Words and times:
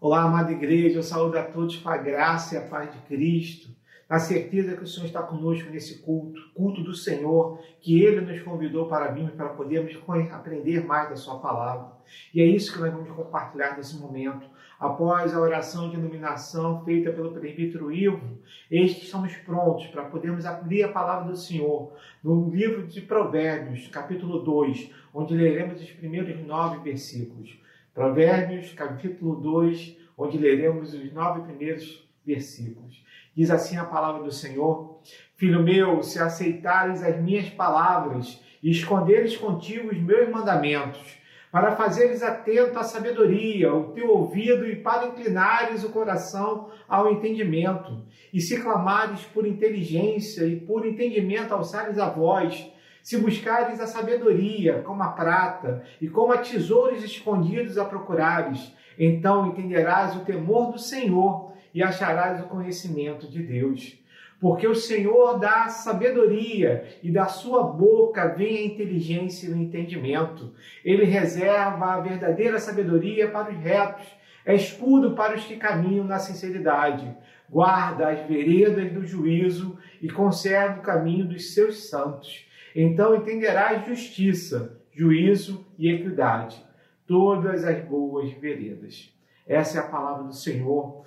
Olá, 0.00 0.22
amada 0.22 0.52
igreja, 0.52 1.00
eu 1.00 1.02
saúdo 1.02 1.36
a 1.36 1.42
todos 1.42 1.76
com 1.78 1.88
a 1.88 1.96
graça 1.96 2.54
e 2.54 2.58
a 2.58 2.60
paz 2.60 2.88
de 2.92 3.00
Cristo, 3.00 3.74
na 4.08 4.20
certeza 4.20 4.76
que 4.76 4.84
o 4.84 4.86
Senhor 4.86 5.06
está 5.06 5.20
conosco 5.20 5.68
nesse 5.70 5.98
culto, 6.02 6.40
culto 6.54 6.84
do 6.84 6.94
Senhor, 6.94 7.58
que 7.80 8.00
Ele 8.00 8.20
nos 8.20 8.40
convidou 8.42 8.86
para 8.86 9.10
virmos, 9.10 9.32
para 9.32 9.48
podermos 9.48 9.92
aprender 10.30 10.86
mais 10.86 11.10
da 11.10 11.16
Sua 11.16 11.40
palavra. 11.40 11.94
E 12.32 12.40
é 12.40 12.44
isso 12.44 12.72
que 12.72 12.78
nós 12.78 12.92
vamos 12.92 13.10
compartilhar 13.10 13.76
nesse 13.76 13.98
momento. 13.98 14.46
Após 14.78 15.34
a 15.34 15.40
oração 15.40 15.90
de 15.90 15.96
iluminação 15.96 16.84
feita 16.84 17.10
pelo 17.10 17.32
presbítero 17.32 17.90
Ivo, 17.90 18.38
eis 18.70 18.94
que 18.94 19.04
estamos 19.04 19.34
prontos 19.38 19.88
para 19.88 20.04
podermos 20.04 20.46
abrir 20.46 20.84
a 20.84 20.92
palavra 20.92 21.28
do 21.28 21.36
Senhor 21.36 21.92
no 22.22 22.48
livro 22.50 22.86
de 22.86 23.00
Provérbios, 23.00 23.88
capítulo 23.88 24.44
2, 24.44 24.92
onde 25.12 25.34
leremos 25.34 25.82
os 25.82 25.90
primeiros 25.90 26.38
nove 26.46 26.78
versículos. 26.84 27.58
Provérbios, 27.98 28.72
capítulo 28.74 29.34
2, 29.40 29.96
onde 30.16 30.38
leremos 30.38 30.94
os 30.94 31.12
nove 31.12 31.40
primeiros 31.40 32.08
versículos. 32.24 33.04
Diz 33.34 33.50
assim 33.50 33.76
a 33.76 33.84
palavra 33.84 34.22
do 34.22 34.30
Senhor: 34.30 35.00
Filho 35.34 35.64
meu, 35.64 36.00
se 36.04 36.20
aceitares 36.20 37.02
as 37.02 37.20
minhas 37.20 37.48
palavras 37.48 38.40
e 38.62 38.70
esconderes 38.70 39.36
contigo 39.36 39.90
os 39.90 39.98
meus 39.98 40.28
mandamentos, 40.28 41.18
para 41.50 41.74
fazeres 41.74 42.22
atento 42.22 42.78
à 42.78 42.84
sabedoria, 42.84 43.74
o 43.74 43.90
teu 43.90 44.10
ouvido 44.10 44.64
e 44.64 44.76
para 44.76 45.08
inclinares 45.08 45.82
o 45.82 45.90
coração 45.90 46.70
ao 46.88 47.10
entendimento, 47.10 48.04
e 48.32 48.40
se 48.40 48.62
clamares 48.62 49.22
por 49.22 49.44
inteligência 49.44 50.46
e 50.46 50.54
por 50.54 50.86
entendimento 50.86 51.52
alçares 51.52 51.98
a 51.98 52.08
voz, 52.08 52.70
se 53.08 53.16
buscares 53.16 53.80
a 53.80 53.86
sabedoria 53.86 54.82
como 54.82 55.02
a 55.02 55.08
prata 55.08 55.82
e 55.98 56.08
como 56.08 56.30
a 56.30 56.36
tesouros 56.36 57.02
escondidos 57.02 57.78
a 57.78 57.84
procurares, 57.86 58.70
então 58.98 59.46
entenderás 59.46 60.14
o 60.14 60.26
temor 60.26 60.72
do 60.72 60.78
Senhor 60.78 61.54
e 61.72 61.82
acharás 61.82 62.38
o 62.38 62.48
conhecimento 62.48 63.26
de 63.26 63.42
Deus. 63.42 63.98
Porque 64.38 64.68
o 64.68 64.74
Senhor 64.74 65.38
dá 65.38 65.68
sabedoria 65.68 66.86
e 67.02 67.10
da 67.10 67.24
sua 67.24 67.62
boca 67.62 68.28
vem 68.28 68.58
a 68.58 68.66
inteligência 68.66 69.46
e 69.46 69.52
o 69.54 69.56
entendimento. 69.56 70.52
Ele 70.84 71.06
reserva 71.06 71.94
a 71.94 72.00
verdadeira 72.02 72.58
sabedoria 72.58 73.30
para 73.30 73.50
os 73.50 73.56
retos, 73.56 74.06
é 74.44 74.54
escudo 74.54 75.12
para 75.12 75.34
os 75.34 75.46
que 75.46 75.56
caminham 75.56 76.04
na 76.04 76.18
sinceridade. 76.18 77.10
Guarda 77.48 78.10
as 78.10 78.28
veredas 78.28 78.92
do 78.92 79.02
juízo 79.02 79.78
e 80.02 80.10
conserva 80.10 80.80
o 80.80 80.82
caminho 80.82 81.24
dos 81.24 81.54
seus 81.54 81.88
santos 81.88 82.46
então 82.80 83.16
entenderás 83.16 83.84
justiça, 83.84 84.80
juízo 84.92 85.66
e 85.76 85.90
equidade, 85.90 86.64
todas 87.08 87.64
as 87.64 87.84
boas 87.84 88.30
veredas. 88.34 89.12
Essa 89.44 89.78
é 89.78 89.80
a 89.80 89.88
palavra 89.88 90.22
do 90.22 90.32
Senhor, 90.32 91.04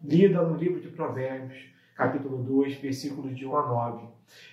lida 0.00 0.40
no 0.42 0.56
livro 0.56 0.80
de 0.80 0.86
Provérbios, 0.86 1.58
capítulo 1.96 2.40
2, 2.44 2.76
versículos 2.76 3.36
de 3.36 3.44
1 3.44 3.56
a 3.56 3.66
9. 3.66 4.06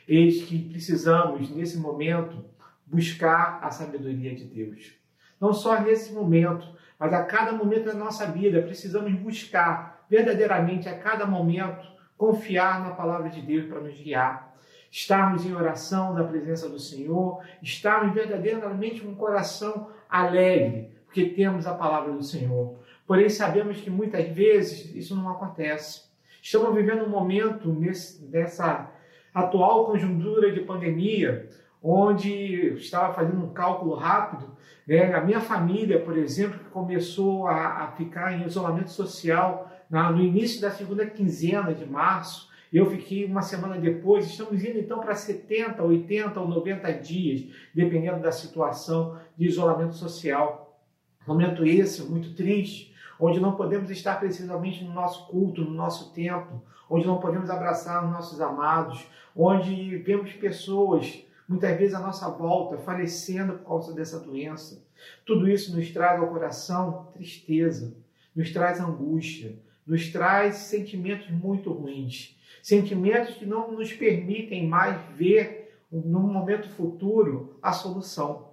Eis 0.08 0.41
que 0.45 0.58
precisamos, 0.58 1.55
nesse 1.55 1.77
momento, 1.77 2.43
buscar 2.88 3.59
a 3.61 3.69
sabedoria 3.69 4.33
de 4.33 4.45
Deus. 4.45 4.91
Não 5.39 5.53
só 5.53 5.80
nesse 5.80 6.13
momento, 6.13 6.67
mas 6.97 7.13
a 7.13 7.25
cada 7.25 7.52
momento 7.52 7.86
da 7.86 7.93
nossa 7.93 8.25
vida, 8.25 8.63
precisamos 8.63 9.13
buscar 9.19 10.03
verdadeiramente, 10.09 10.89
a 10.89 10.97
cada 10.97 11.27
momento, 11.27 11.86
confiar 12.17 12.83
na 12.83 12.95
palavra 12.95 13.30
de 13.30 13.43
Deus 13.43 13.67
para 13.67 13.81
nos 13.81 13.93
guiar 14.02 14.55
estarmos 14.95 15.45
em 15.45 15.53
oração 15.53 16.13
na 16.13 16.23
presença 16.23 16.69
do 16.69 16.79
Senhor, 16.79 17.43
estarmos 17.61 18.15
verdadeiramente 18.15 19.02
com 19.02 19.09
um 19.09 19.15
coração 19.15 19.89
alegre, 20.09 20.89
porque 21.03 21.25
temos 21.25 21.67
a 21.67 21.73
palavra 21.73 22.13
do 22.13 22.23
Senhor. 22.23 22.77
Porém, 23.05 23.27
sabemos 23.27 23.81
que 23.81 23.89
muitas 23.89 24.25
vezes 24.29 24.95
isso 24.95 25.13
não 25.13 25.29
acontece. 25.29 26.03
Estamos 26.41 26.73
vivendo 26.73 27.03
um 27.03 27.09
momento 27.09 27.73
nesse, 27.73 28.23
nessa 28.27 28.89
atual 29.33 29.87
conjuntura 29.87 30.49
de 30.53 30.61
pandemia, 30.61 31.49
onde 31.83 32.75
estava 32.75 33.14
fazendo 33.14 33.43
um 33.43 33.49
cálculo 33.49 33.95
rápido, 33.95 34.55
né? 34.87 35.14
a 35.14 35.20
minha 35.20 35.41
família, 35.41 35.99
por 35.99 36.17
exemplo, 36.17 36.58
que 36.58 36.70
começou 36.70 37.47
a, 37.47 37.83
a 37.83 37.87
ficar 37.91 38.31
em 38.31 38.45
isolamento 38.45 38.91
social 38.91 39.70
na, 39.89 40.09
no 40.09 40.21
início 40.21 40.61
da 40.61 40.71
segunda 40.71 41.05
quinzena 41.05 41.73
de 41.73 41.86
março, 41.86 42.49
eu 42.77 42.89
fiquei 42.89 43.23
uma 43.23 43.41
semana 43.41 43.77
depois, 43.77 44.25
estamos 44.25 44.61
indo 44.63 44.77
então 44.77 44.99
para 44.99 45.15
70, 45.15 45.81
80 45.81 46.39
ou 46.41 46.47
90 46.47 46.91
dias, 46.93 47.45
dependendo 47.73 48.19
da 48.19 48.33
situação 48.33 49.17
de 49.37 49.47
isolamento 49.47 49.95
social. 49.95 50.77
Momento 51.25 51.65
esse 51.65 52.03
muito 52.03 52.35
triste, 52.35 52.93
onde 53.17 53.39
não 53.39 53.55
podemos 53.55 53.89
estar 53.89 54.19
precisamente 54.19 54.83
no 54.83 54.93
nosso 54.93 55.25
culto, 55.27 55.61
no 55.61 55.71
nosso 55.71 56.11
tempo, 56.14 56.61
onde 56.89 57.08
não 57.08 57.19
podemos 57.19 57.49
abraçar 57.49 58.03
os 58.03 58.11
nossos 58.11 58.41
amados, 58.41 59.08
onde 59.33 59.95
vemos 59.99 60.33
pessoas, 60.33 61.23
muitas 61.47 61.77
vezes 61.77 61.95
à 61.95 61.99
nossa 61.99 62.30
volta, 62.30 62.77
falecendo 62.77 63.53
por 63.53 63.67
causa 63.67 63.93
dessa 63.93 64.19
doença. 64.19 64.83
Tudo 65.25 65.47
isso 65.47 65.75
nos 65.75 65.89
traz 65.91 66.19
ao 66.19 66.27
coração 66.27 67.08
tristeza, 67.14 67.95
nos 68.35 68.52
traz 68.52 68.81
angústia, 68.81 69.55
nos 69.85 70.09
traz 70.09 70.55
sentimentos 70.55 71.29
muito 71.29 71.71
ruins 71.71 72.35
sentimentos 72.65 73.35
que 73.35 73.45
não 73.45 73.71
nos 73.71 73.93
permitem 73.93 74.67
mais 74.67 74.99
ver, 75.15 75.77
num 75.91 76.21
momento 76.21 76.67
futuro, 76.69 77.59
a 77.61 77.71
solução. 77.71 78.49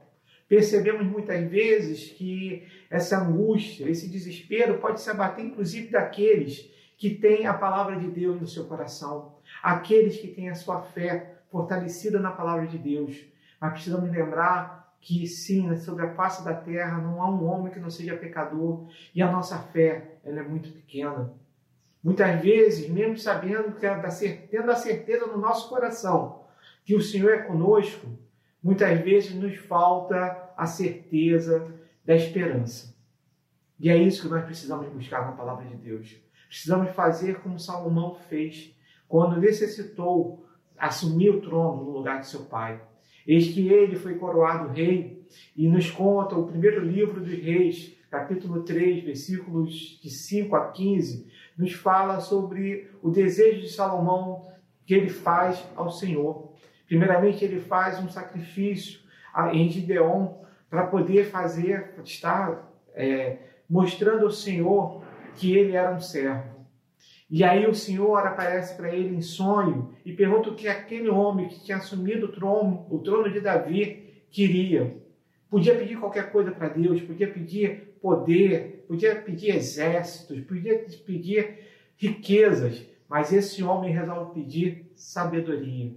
Percebemos 0.46 1.06
muitas 1.06 1.50
vezes 1.50 2.10
que 2.10 2.68
essa 2.90 3.18
angústia, 3.18 3.88
esse 3.88 4.10
desespero 4.10 4.76
pode 4.80 5.00
se 5.00 5.08
abater 5.08 5.46
inclusive 5.46 5.88
daqueles 5.88 6.70
que 6.98 7.08
têm 7.08 7.46
a 7.46 7.54
palavra 7.54 7.96
de 7.96 8.06
Deus 8.06 8.38
no 8.38 8.46
seu 8.46 8.66
coração, 8.66 9.36
aqueles 9.62 10.18
que 10.18 10.28
têm 10.28 10.50
a 10.50 10.54
sua 10.54 10.82
fé 10.82 11.38
fortalecida 11.50 12.20
na 12.20 12.32
palavra 12.32 12.66
de 12.66 12.76
Deus. 12.76 13.16
Mas 13.58 13.72
precisamos 13.72 14.10
lembrar 14.10 14.81
que 15.02 15.26
sim, 15.26 15.76
sobre 15.76 16.06
a 16.06 16.14
face 16.14 16.44
da 16.44 16.54
terra 16.54 16.98
não 16.98 17.20
há 17.20 17.28
um 17.28 17.44
homem 17.44 17.72
que 17.72 17.80
não 17.80 17.90
seja 17.90 18.16
pecador 18.16 18.86
e 19.12 19.20
a 19.20 19.30
nossa 19.30 19.58
fé 19.58 20.20
ela 20.24 20.38
é 20.38 20.42
muito 20.44 20.70
pequena. 20.70 21.34
Muitas 22.02 22.40
vezes, 22.40 22.88
mesmo 22.88 23.18
sabendo 23.18 23.72
que 23.72 23.84
é 23.84 23.94
tendo 24.48 24.70
a 24.70 24.76
certeza 24.76 25.26
no 25.26 25.38
nosso 25.38 25.68
coração 25.68 26.44
que 26.84 26.94
o 26.94 27.02
Senhor 27.02 27.34
é 27.34 27.42
conosco, 27.42 28.06
muitas 28.62 29.00
vezes 29.00 29.34
nos 29.34 29.56
falta 29.56 30.50
a 30.56 30.66
certeza 30.66 31.68
da 32.04 32.14
esperança. 32.14 32.94
E 33.80 33.90
é 33.90 33.96
isso 33.96 34.22
que 34.22 34.28
nós 34.28 34.44
precisamos 34.44 34.88
buscar 34.88 35.26
na 35.26 35.32
palavra 35.32 35.64
de 35.64 35.74
Deus. 35.74 36.16
Precisamos 36.46 36.92
fazer 36.92 37.40
como 37.40 37.58
Salomão 37.58 38.14
fez 38.28 38.72
quando 39.08 39.40
necessitou 39.40 40.46
assumir 40.78 41.30
o 41.30 41.40
trono 41.40 41.84
no 41.84 41.90
lugar 41.90 42.20
de 42.20 42.28
seu 42.28 42.44
pai. 42.44 42.80
Eis 43.26 43.48
que 43.48 43.68
ele 43.68 43.96
foi 43.96 44.16
coroado 44.16 44.72
rei 44.72 45.26
e 45.56 45.68
nos 45.68 45.90
conta 45.90 46.36
o 46.36 46.46
primeiro 46.46 46.84
livro 46.84 47.20
dos 47.20 47.38
reis, 47.38 47.96
capítulo 48.10 48.62
3, 48.62 49.04
versículos 49.04 50.00
de 50.02 50.10
5 50.10 50.54
a 50.56 50.70
15, 50.70 51.26
nos 51.56 51.72
fala 51.72 52.20
sobre 52.20 52.90
o 53.02 53.10
desejo 53.10 53.60
de 53.60 53.68
Salomão 53.68 54.48
que 54.84 54.94
ele 54.94 55.08
faz 55.08 55.64
ao 55.76 55.90
Senhor. 55.90 56.52
Primeiramente, 56.86 57.44
ele 57.44 57.60
faz 57.60 57.98
um 57.98 58.08
sacrifício 58.08 59.00
em 59.52 59.70
Gideon 59.70 60.34
para 60.68 60.86
poder 60.86 61.26
fazer, 61.26 61.94
estar 62.04 62.70
é, 62.94 63.38
mostrando 63.68 64.26
ao 64.26 64.30
Senhor 64.30 65.02
que 65.36 65.56
ele 65.56 65.72
era 65.72 65.94
um 65.94 66.00
servo. 66.00 66.51
E 67.32 67.42
aí 67.42 67.66
o 67.66 67.74
Senhor 67.74 68.18
aparece 68.18 68.76
para 68.76 68.94
ele 68.94 69.16
em 69.16 69.22
sonho 69.22 69.94
e 70.04 70.12
pergunta 70.12 70.50
o 70.50 70.54
que 70.54 70.68
aquele 70.68 71.08
homem 71.08 71.48
que 71.48 71.64
tinha 71.64 71.78
assumido 71.78 72.26
o 72.26 72.28
trono, 72.30 72.86
o 72.90 72.98
trono 72.98 73.32
de 73.32 73.40
Davi, 73.40 74.22
queria. 74.30 74.98
Podia 75.48 75.74
pedir 75.74 75.98
qualquer 75.98 76.30
coisa 76.30 76.50
para 76.50 76.68
Deus, 76.68 77.00
podia 77.00 77.26
pedir 77.26 77.96
poder, 78.02 78.84
podia 78.86 79.16
pedir 79.16 79.56
exércitos, 79.56 80.40
podia 80.44 80.84
pedir 81.06 81.60
riquezas, 81.96 82.84
mas 83.08 83.32
esse 83.32 83.62
homem 83.62 83.94
resolve 83.94 84.34
pedir 84.34 84.92
sabedoria. 84.94 85.90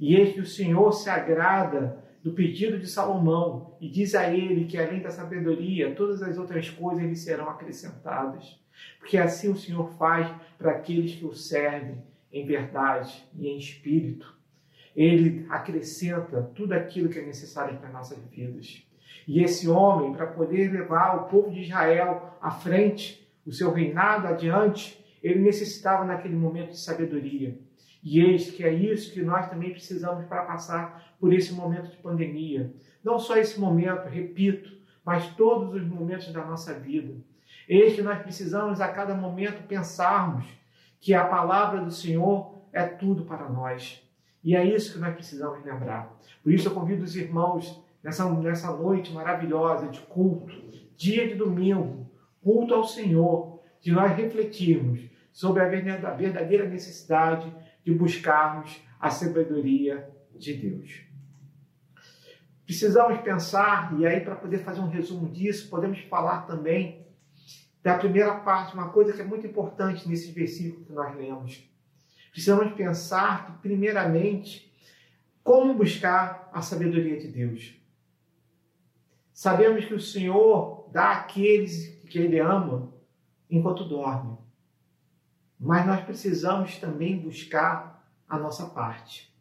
E 0.00 0.16
eis 0.16 0.32
que 0.32 0.40
o 0.40 0.46
Senhor 0.46 0.90
se 0.92 1.10
agrada 1.10 2.02
do 2.24 2.32
pedido 2.32 2.78
de 2.78 2.86
Salomão 2.86 3.76
e 3.78 3.90
diz 3.90 4.14
a 4.14 4.32
ele 4.32 4.64
que 4.64 4.78
além 4.78 5.02
da 5.02 5.10
sabedoria, 5.10 5.94
todas 5.94 6.22
as 6.22 6.38
outras 6.38 6.70
coisas 6.70 7.04
lhe 7.04 7.14
serão 7.14 7.50
acrescentadas. 7.50 8.61
Porque 8.98 9.18
assim 9.18 9.50
o 9.50 9.56
Senhor 9.56 9.90
faz 9.98 10.30
para 10.58 10.72
aqueles 10.72 11.14
que 11.14 11.24
o 11.24 11.34
servem 11.34 12.02
em 12.32 12.46
verdade 12.46 13.24
e 13.34 13.48
em 13.48 13.58
espírito. 13.58 14.34
Ele 14.94 15.46
acrescenta 15.48 16.42
tudo 16.54 16.72
aquilo 16.72 17.08
que 17.08 17.18
é 17.18 17.26
necessário 17.26 17.78
para 17.78 17.90
nossas 17.90 18.18
vidas. 18.30 18.86
E 19.26 19.42
esse 19.42 19.68
homem, 19.68 20.12
para 20.12 20.26
poder 20.26 20.72
levar 20.72 21.16
o 21.16 21.28
povo 21.28 21.50
de 21.50 21.62
Israel 21.62 22.36
à 22.40 22.50
frente, 22.50 23.26
o 23.46 23.52
seu 23.52 23.72
reinado 23.72 24.26
adiante, 24.26 25.02
ele 25.22 25.40
necessitava 25.40 26.04
naquele 26.04 26.34
momento 26.34 26.70
de 26.70 26.80
sabedoria. 26.80 27.58
E 28.02 28.20
eis 28.20 28.50
que 28.50 28.64
é 28.64 28.72
isso 28.72 29.12
que 29.12 29.22
nós 29.22 29.48
também 29.48 29.70
precisamos 29.70 30.26
para 30.26 30.44
passar 30.44 31.14
por 31.20 31.32
esse 31.32 31.52
momento 31.52 31.90
de 31.90 31.96
pandemia. 31.98 32.72
Não 33.02 33.18
só 33.18 33.36
esse 33.36 33.60
momento, 33.60 34.08
repito, 34.08 34.76
mas 35.04 35.34
todos 35.34 35.74
os 35.74 35.86
momentos 35.86 36.32
da 36.32 36.44
nossa 36.44 36.74
vida. 36.74 37.14
Eis 37.68 37.94
que 37.94 38.02
nós 38.02 38.20
precisamos 38.22 38.80
a 38.80 38.88
cada 38.88 39.14
momento 39.14 39.66
pensarmos 39.66 40.46
que 41.00 41.14
a 41.14 41.24
palavra 41.24 41.80
do 41.80 41.90
Senhor 41.90 42.62
é 42.72 42.84
tudo 42.84 43.24
para 43.24 43.48
nós. 43.48 44.02
E 44.42 44.56
é 44.56 44.64
isso 44.64 44.92
que 44.92 44.98
nós 44.98 45.14
precisamos 45.14 45.64
lembrar. 45.64 46.16
Por 46.42 46.52
isso 46.52 46.68
eu 46.68 46.74
convido 46.74 47.04
os 47.04 47.14
irmãos 47.14 47.82
nessa, 48.02 48.28
nessa 48.34 48.72
noite 48.72 49.12
maravilhosa 49.12 49.88
de 49.88 50.00
culto, 50.00 50.52
dia 50.96 51.28
de 51.28 51.34
domingo, 51.34 52.10
culto 52.42 52.74
ao 52.74 52.84
Senhor, 52.84 53.60
de 53.80 53.92
nós 53.92 54.16
refletirmos 54.16 55.00
sobre 55.32 55.62
a 55.62 55.68
verdadeira 55.68 56.68
necessidade 56.68 57.52
de 57.84 57.92
buscarmos 57.94 58.80
a 59.00 59.10
sabedoria 59.10 60.08
de 60.36 60.54
Deus. 60.54 61.02
Precisamos 62.64 63.20
pensar, 63.20 63.94
e 63.98 64.06
aí 64.06 64.20
para 64.20 64.36
poder 64.36 64.58
fazer 64.58 64.80
um 64.80 64.88
resumo 64.88 65.28
disso, 65.28 65.68
podemos 65.68 65.98
falar 66.00 66.42
também 66.42 67.06
da 67.82 67.98
primeira 67.98 68.34
parte, 68.40 68.74
uma 68.74 68.90
coisa 68.90 69.12
que 69.12 69.20
é 69.20 69.24
muito 69.24 69.46
importante 69.46 70.08
nesse 70.08 70.30
versículo 70.30 70.84
que 70.84 70.92
nós 70.92 71.16
lemos. 71.16 71.68
Precisamos 72.30 72.72
pensar 72.74 73.58
primeiramente, 73.60 74.72
como 75.42 75.74
buscar 75.74 76.48
a 76.52 76.62
sabedoria 76.62 77.18
de 77.18 77.28
Deus. 77.28 77.74
Sabemos 79.32 79.84
que 79.84 79.94
o 79.94 80.00
Senhor 80.00 80.88
dá 80.92 81.10
àqueles 81.12 82.00
que 82.08 82.18
Ele 82.18 82.38
ama 82.38 82.92
enquanto 83.50 83.88
dorme. 83.88 84.38
Mas 85.58 85.86
nós 85.86 86.04
precisamos 86.04 86.78
também 86.78 87.18
buscar 87.18 88.06
a 88.28 88.38
nossa 88.38 88.66
parte. 88.66 89.32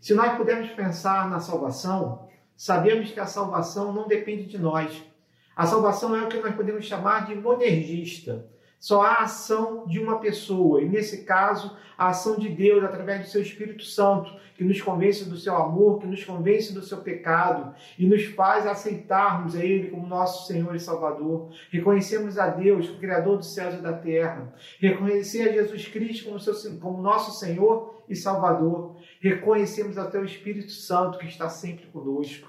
Se 0.00 0.14
nós 0.14 0.36
pudermos 0.36 0.70
pensar 0.70 1.28
na 1.28 1.40
salvação, 1.40 2.28
sabemos 2.56 3.10
que 3.10 3.20
a 3.20 3.26
salvação 3.26 3.92
não 3.92 4.06
depende 4.06 4.46
de 4.46 4.58
nós. 4.58 5.04
A 5.58 5.66
salvação 5.66 6.14
é 6.14 6.22
o 6.22 6.28
que 6.28 6.38
nós 6.38 6.54
podemos 6.54 6.84
chamar 6.84 7.26
de 7.26 7.34
monergista. 7.34 8.46
Só 8.78 9.02
há 9.02 9.22
ação 9.22 9.88
de 9.88 9.98
uma 9.98 10.20
pessoa, 10.20 10.80
e 10.80 10.88
nesse 10.88 11.24
caso, 11.24 11.76
a 11.98 12.10
ação 12.10 12.38
de 12.38 12.48
Deus 12.48 12.84
através 12.84 13.22
do 13.22 13.26
seu 13.28 13.42
Espírito 13.42 13.82
Santo, 13.82 14.32
que 14.54 14.62
nos 14.62 14.80
convence 14.80 15.28
do 15.28 15.36
seu 15.36 15.56
amor, 15.56 15.98
que 15.98 16.06
nos 16.06 16.22
convence 16.22 16.72
do 16.72 16.80
seu 16.80 16.98
pecado 16.98 17.74
e 17.98 18.06
nos 18.06 18.24
faz 18.26 18.68
aceitarmos 18.68 19.56
a 19.56 19.64
Ele 19.64 19.90
como 19.90 20.06
nosso 20.06 20.46
Senhor 20.46 20.76
e 20.76 20.78
Salvador. 20.78 21.50
Reconhecemos 21.72 22.38
a 22.38 22.46
Deus, 22.46 22.88
o 22.88 22.96
Criador 22.98 23.38
dos 23.38 23.52
céus 23.52 23.74
e 23.74 23.82
da 23.82 23.94
terra. 23.94 24.54
Reconhecer 24.78 25.48
a 25.48 25.52
Jesus 25.52 25.88
Cristo 25.88 26.26
como, 26.26 26.38
seu, 26.38 26.78
como 26.78 27.02
nosso 27.02 27.36
Senhor 27.36 28.00
e 28.08 28.14
Salvador. 28.14 28.94
Reconhecemos 29.20 29.98
até 29.98 30.20
o 30.20 30.24
Espírito 30.24 30.70
Santo 30.70 31.18
que 31.18 31.26
está 31.26 31.48
sempre 31.48 31.86
conosco. 31.86 32.48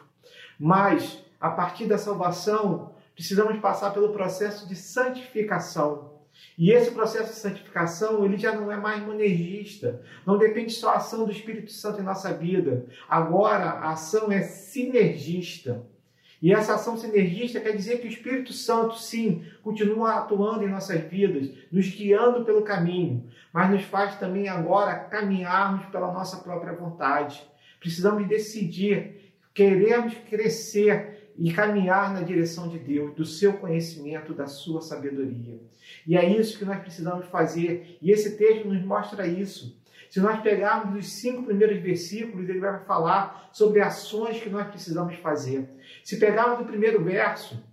Mas, 0.59 1.25
a 1.41 1.49
partir 1.49 1.87
da 1.87 1.97
salvação, 1.97 2.98
precisamos 3.19 3.59
passar 3.59 3.91
pelo 3.91 4.13
processo 4.13 4.65
de 4.65 4.77
santificação. 4.77 6.21
E 6.57 6.71
esse 6.71 6.91
processo 6.91 7.33
de 7.33 7.39
santificação, 7.39 8.23
ele 8.23 8.37
já 8.37 8.55
não 8.55 8.71
é 8.71 8.77
mais 8.77 9.05
monergista. 9.05 10.01
Não 10.25 10.37
depende 10.37 10.71
só 10.71 10.91
da 10.91 10.99
ação 10.99 11.25
do 11.25 11.31
Espírito 11.31 11.69
Santo 11.69 11.99
em 11.99 12.05
nossa 12.05 12.33
vida. 12.33 12.85
Agora, 13.09 13.71
a 13.71 13.91
ação 13.91 14.31
é 14.31 14.41
sinergista. 14.43 15.85
E 16.41 16.53
essa 16.53 16.75
ação 16.75 16.95
sinergista 16.95 17.59
quer 17.59 17.75
dizer 17.75 17.99
que 17.99 18.07
o 18.07 18.09
Espírito 18.09 18.53
Santo, 18.53 18.97
sim, 18.97 19.43
continua 19.61 20.13
atuando 20.13 20.63
em 20.63 20.69
nossas 20.69 21.01
vidas, 21.01 21.51
nos 21.69 21.89
guiando 21.89 22.45
pelo 22.45 22.61
caminho, 22.61 23.29
mas 23.51 23.69
nos 23.69 23.83
faz 23.83 24.15
também 24.17 24.47
agora 24.47 24.95
caminharmos 24.95 25.87
pela 25.87 26.13
nossa 26.13 26.37
própria 26.37 26.71
vontade. 26.71 27.45
Precisamos 27.81 28.25
decidir, 28.29 29.33
queremos 29.53 30.13
crescer 30.29 31.18
e 31.39 31.53
caminhar 31.53 32.13
na 32.13 32.21
direção 32.21 32.67
de 32.67 32.77
Deus, 32.77 33.15
do 33.15 33.25
seu 33.25 33.53
conhecimento, 33.53 34.33
da 34.33 34.45
sua 34.45 34.81
sabedoria. 34.81 35.57
E 36.05 36.17
é 36.17 36.29
isso 36.29 36.57
que 36.57 36.65
nós 36.65 36.81
precisamos 36.81 37.25
fazer, 37.27 37.97
e 38.01 38.11
esse 38.11 38.37
texto 38.37 38.67
nos 38.67 38.83
mostra 38.83 39.25
isso. 39.25 39.79
Se 40.09 40.19
nós 40.19 40.41
pegarmos 40.41 40.99
os 40.99 41.13
cinco 41.13 41.43
primeiros 41.43 41.79
versículos, 41.81 42.49
ele 42.49 42.59
vai 42.59 42.83
falar 42.83 43.49
sobre 43.53 43.79
ações 43.79 44.41
que 44.41 44.49
nós 44.49 44.67
precisamos 44.67 45.15
fazer. 45.15 45.69
Se 46.03 46.19
pegarmos 46.19 46.59
o 46.59 46.65
primeiro 46.65 47.01
verso, 47.03 47.63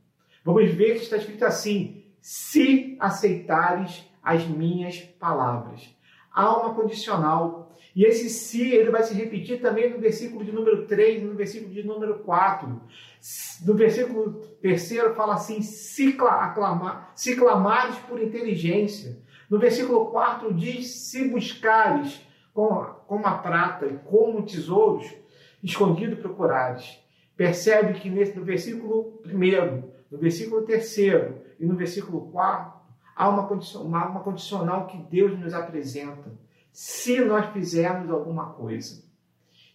vamos 0.45 0.71
ver 0.73 0.97
que 0.97 1.03
está 1.03 1.17
escrito 1.17 1.45
assim: 1.45 2.05
se 2.21 2.97
aceitares 3.01 4.05
as 4.23 4.47
minhas 4.47 5.01
palavras. 5.01 5.89
Há 6.33 6.57
uma 6.57 6.75
condicional 6.75 7.66
e 7.97 8.05
esse 8.05 8.29
se, 8.29 8.75
ele 8.75 8.91
vai 8.91 9.03
se 9.03 9.15
repetir 9.15 9.59
também 9.59 9.89
no 9.89 9.99
versículo 9.99 10.45
de 10.45 10.53
número 10.53 10.87
3 10.87 11.23
e 11.23 11.25
no 11.25 11.35
versículo 11.35 11.73
de 11.73 11.83
número 11.83 12.19
4. 12.19 12.79
No 13.65 13.73
versículo 13.73 14.35
3 14.61 14.93
fala 15.17 15.33
assim, 15.33 15.63
se, 15.63 16.15
aclamar, 16.21 17.11
se 17.15 17.35
clamares 17.35 17.97
por 18.01 18.21
inteligência. 18.21 19.19
No 19.49 19.59
versículo 19.59 20.11
4 20.11 20.53
diz, 20.53 21.09
se 21.09 21.27
buscares 21.29 22.21
como, 22.53 22.85
como 23.07 23.27
a 23.27 23.39
prata 23.39 23.87
e 23.87 23.97
como 23.97 24.45
tesouros, 24.45 25.11
escondido 25.63 26.19
procurares. 26.19 27.03
Percebe 27.35 27.95
que 27.95 28.11
nesse, 28.11 28.39
no 28.39 28.45
versículo 28.45 29.23
1, 29.25 29.83
no 30.11 30.19
versículo 30.19 30.67
3 30.67 30.99
e 30.99 31.65
no 31.65 31.75
versículo 31.75 32.31
4, 32.31 32.73
há 33.17 33.29
uma, 33.31 33.49
uma, 33.49 34.07
uma 34.07 34.21
condicional 34.21 34.87
que 34.87 34.99
Deus 34.99 35.39
nos 35.39 35.55
apresenta 35.55 36.31
se 36.77 37.25
nós 37.25 37.55
fizermos 37.55 38.11
alguma 38.11 38.51
coisa. 38.51 39.03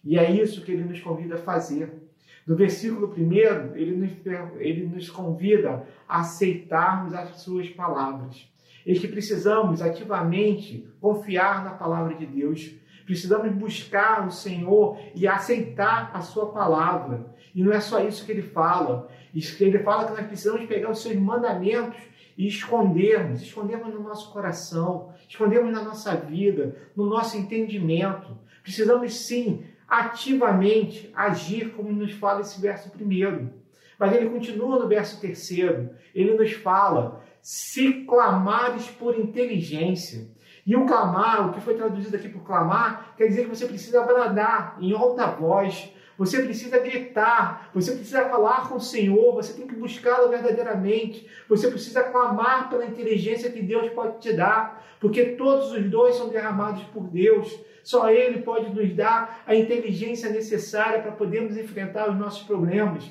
E 0.04 0.16
é 0.16 0.30
isso 0.30 0.62
que 0.62 0.70
ele 0.70 0.84
nos 0.84 1.00
convida 1.00 1.34
a 1.34 1.38
fazer. 1.38 2.00
No 2.46 2.54
versículo 2.54 3.12
1, 3.12 3.74
ele 3.74 3.96
nos, 3.96 4.12
ele 4.60 4.86
nos 4.86 5.10
convida 5.10 5.84
a 6.08 6.20
aceitarmos 6.20 7.12
as 7.12 7.40
suas 7.40 7.68
palavras. 7.70 8.48
E 8.86 8.96
que 8.96 9.08
precisamos 9.08 9.82
ativamente 9.82 10.88
confiar 11.00 11.64
na 11.64 11.72
palavra 11.72 12.14
de 12.14 12.24
Deus. 12.24 12.72
Precisamos 13.04 13.52
buscar 13.52 14.24
o 14.24 14.30
Senhor 14.30 14.96
e 15.12 15.26
aceitar 15.26 16.12
a 16.14 16.20
sua 16.20 16.52
palavra. 16.52 17.34
E 17.52 17.64
não 17.64 17.72
é 17.72 17.80
só 17.80 17.98
isso 17.98 18.24
que 18.24 18.30
ele 18.30 18.42
fala. 18.42 19.08
Ele 19.34 19.78
fala 19.80 20.04
que 20.04 20.12
nós 20.12 20.26
precisamos 20.28 20.66
pegar 20.66 20.92
os 20.92 21.02
seus 21.02 21.16
mandamentos 21.16 22.00
e 22.42 22.48
escondermos, 22.48 23.40
escondermos 23.40 23.94
no 23.94 24.02
nosso 24.02 24.32
coração, 24.32 25.14
escondermos 25.28 25.70
na 25.70 25.80
nossa 25.80 26.16
vida, 26.16 26.76
no 26.96 27.06
nosso 27.06 27.36
entendimento. 27.36 28.36
Precisamos 28.64 29.14
sim 29.14 29.64
ativamente 29.86 31.08
agir 31.14 31.70
como 31.70 31.92
nos 31.92 32.10
fala 32.14 32.40
esse 32.40 32.60
verso 32.60 32.90
primeiro. 32.90 33.48
Mas 33.96 34.12
ele 34.12 34.28
continua 34.28 34.76
no 34.76 34.88
verso 34.88 35.20
terceiro. 35.20 35.90
Ele 36.12 36.34
nos 36.34 36.50
fala: 36.54 37.22
se 37.40 38.04
clamares 38.06 38.88
por 38.88 39.16
inteligência. 39.16 40.28
E 40.66 40.74
o 40.74 40.84
clamar, 40.84 41.48
o 41.48 41.52
que 41.52 41.60
foi 41.60 41.76
traduzido 41.76 42.16
aqui 42.16 42.28
por 42.28 42.42
clamar, 42.42 43.14
quer 43.16 43.28
dizer 43.28 43.44
que 43.44 43.50
você 43.50 43.66
precisa 43.66 44.02
bradar 44.02 44.78
em 44.80 44.92
alta 44.92 45.26
voz, 45.26 45.92
você 46.22 46.40
precisa 46.40 46.78
gritar, 46.78 47.68
você 47.74 47.96
precisa 47.96 48.28
falar 48.28 48.68
com 48.68 48.76
o 48.76 48.80
Senhor, 48.80 49.34
você 49.34 49.54
tem 49.54 49.66
que 49.66 49.74
buscá-lo 49.74 50.28
verdadeiramente, 50.28 51.28
você 51.48 51.68
precisa 51.68 52.04
clamar 52.04 52.70
pela 52.70 52.86
inteligência 52.86 53.50
que 53.50 53.60
Deus 53.60 53.90
pode 53.90 54.20
te 54.20 54.32
dar, 54.32 54.86
porque 55.00 55.32
todos 55.32 55.72
os 55.72 55.90
dons 55.90 56.14
são 56.14 56.28
derramados 56.28 56.84
por 56.84 57.08
Deus. 57.08 57.52
Só 57.82 58.08
Ele 58.08 58.40
pode 58.42 58.72
nos 58.72 58.94
dar 58.94 59.42
a 59.44 59.56
inteligência 59.56 60.30
necessária 60.30 61.02
para 61.02 61.10
podermos 61.10 61.56
enfrentar 61.56 62.08
os 62.08 62.16
nossos 62.16 62.44
problemas. 62.44 63.10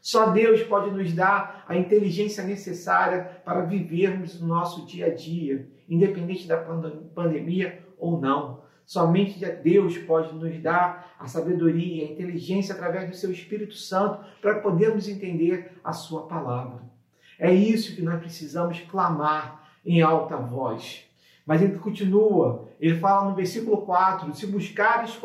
Só 0.00 0.30
Deus 0.30 0.62
pode 0.62 0.92
nos 0.92 1.12
dar 1.12 1.64
a 1.66 1.76
inteligência 1.76 2.44
necessária 2.44 3.42
para 3.44 3.62
vivermos 3.62 4.40
o 4.40 4.46
nosso 4.46 4.86
dia 4.86 5.06
a 5.06 5.10
dia, 5.12 5.68
independente 5.88 6.46
da 6.46 6.56
pandemia 6.56 7.84
ou 7.98 8.20
não. 8.20 8.61
Somente 8.84 9.38
Deus 9.38 9.96
pode 9.98 10.34
nos 10.34 10.60
dar 10.60 11.14
a 11.18 11.26
sabedoria, 11.26 12.06
a 12.06 12.10
inteligência 12.10 12.74
através 12.74 13.08
do 13.08 13.16
seu 13.16 13.30
Espírito 13.30 13.74
Santo 13.74 14.24
para 14.40 14.60
podermos 14.60 15.08
entender 15.08 15.78
a 15.82 15.92
sua 15.92 16.26
palavra. 16.26 16.82
É 17.38 17.52
isso 17.52 17.94
que 17.96 18.02
nós 18.02 18.20
precisamos 18.20 18.80
clamar 18.80 19.68
em 19.84 20.00
alta 20.00 20.36
voz. 20.36 21.04
Mas 21.46 21.60
ele 21.60 21.78
continua, 21.78 22.68
ele 22.80 22.98
fala 22.98 23.28
no 23.28 23.34
versículo 23.34 23.78
4: 23.78 24.34
se 24.34 24.46
buscares 24.46 25.18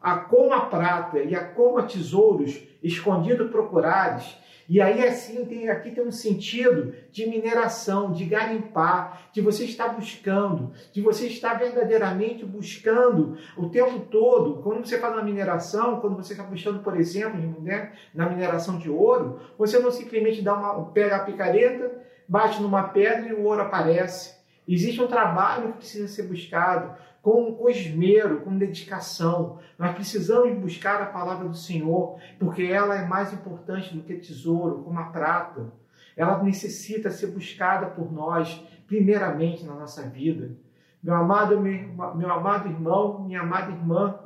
a 0.00 0.16
como 0.16 0.52
a 0.52 0.66
prata 0.66 1.18
e 1.20 1.34
a 1.34 1.44
como 1.44 1.78
a 1.78 1.84
tesouros, 1.84 2.62
escondido 2.82 3.48
procurares, 3.48 4.36
e 4.68 4.80
aí, 4.80 5.06
assim, 5.06 5.44
tem, 5.44 5.68
aqui 5.68 5.90
tem 5.90 6.06
um 6.06 6.10
sentido 6.10 6.94
de 7.10 7.26
mineração, 7.26 8.12
de 8.12 8.24
garimpar, 8.24 9.28
de 9.32 9.40
você 9.40 9.64
estar 9.64 9.88
buscando, 9.88 10.72
de 10.92 11.00
você 11.00 11.26
estar 11.26 11.58
verdadeiramente 11.58 12.44
buscando 12.44 13.36
o 13.56 13.68
tempo 13.68 14.00
todo. 14.10 14.62
Quando 14.62 14.86
você 14.86 14.98
faz 14.98 15.12
uma 15.12 15.22
mineração, 15.22 16.00
quando 16.00 16.16
você 16.16 16.32
está 16.32 16.44
buscando, 16.44 16.78
por 16.78 16.96
exemplo, 16.96 17.60
né, 17.60 17.92
na 18.14 18.28
mineração 18.28 18.78
de 18.78 18.88
ouro, 18.88 19.40
você 19.58 19.78
não 19.78 19.90
simplesmente 19.90 20.40
dá 20.40 20.54
uma, 20.54 20.86
pega 20.86 21.16
a 21.16 21.24
picareta, 21.24 22.00
bate 22.26 22.62
numa 22.62 22.84
pedra 22.84 23.28
e 23.28 23.34
o 23.34 23.44
ouro 23.44 23.62
aparece. 23.62 24.41
Existe 24.72 25.02
um 25.02 25.06
trabalho 25.06 25.72
que 25.72 25.78
precisa 25.78 26.08
ser 26.08 26.22
buscado 26.22 26.96
com, 27.20 27.68
esmero, 27.68 28.40
com 28.40 28.56
dedicação. 28.56 29.58
Nós 29.78 29.94
precisamos 29.94 30.58
buscar 30.58 31.02
a 31.02 31.06
palavra 31.06 31.46
do 31.46 31.54
Senhor, 31.54 32.18
porque 32.38 32.62
ela 32.62 32.96
é 32.96 33.06
mais 33.06 33.34
importante 33.34 33.94
do 33.94 34.02
que 34.02 34.14
tesouro, 34.14 34.82
como 34.82 34.98
a 34.98 35.04
prata. 35.04 35.70
ela 36.16 36.42
necessita 36.42 37.10
ser 37.10 37.26
buscada 37.26 37.86
por 37.88 38.10
nós, 38.10 38.66
primeiramente 38.86 39.62
na 39.62 39.74
nossa 39.74 40.08
vida. 40.08 40.56
Meu 41.02 41.16
amado, 41.16 41.60
meu 41.60 42.32
amado 42.32 42.66
irmão, 42.70 43.24
minha 43.24 43.42
amada 43.42 43.72
irmã, 43.72 44.18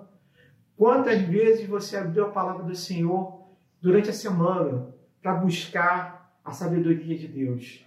quantas 0.77 1.23
vezes 1.23 1.67
você 1.67 1.97
abriu 1.97 2.27
a 2.27 2.31
palavra 2.31 2.63
do 2.63 2.77
Senhor 2.77 3.49
durante 3.83 4.11
a 4.11 4.13
semana 4.13 4.95
para 5.21 5.35
buscar 5.35 6.39
a 6.45 6.53
sabedoria 6.53 7.19
de 7.19 7.27
Deus? 7.27 7.86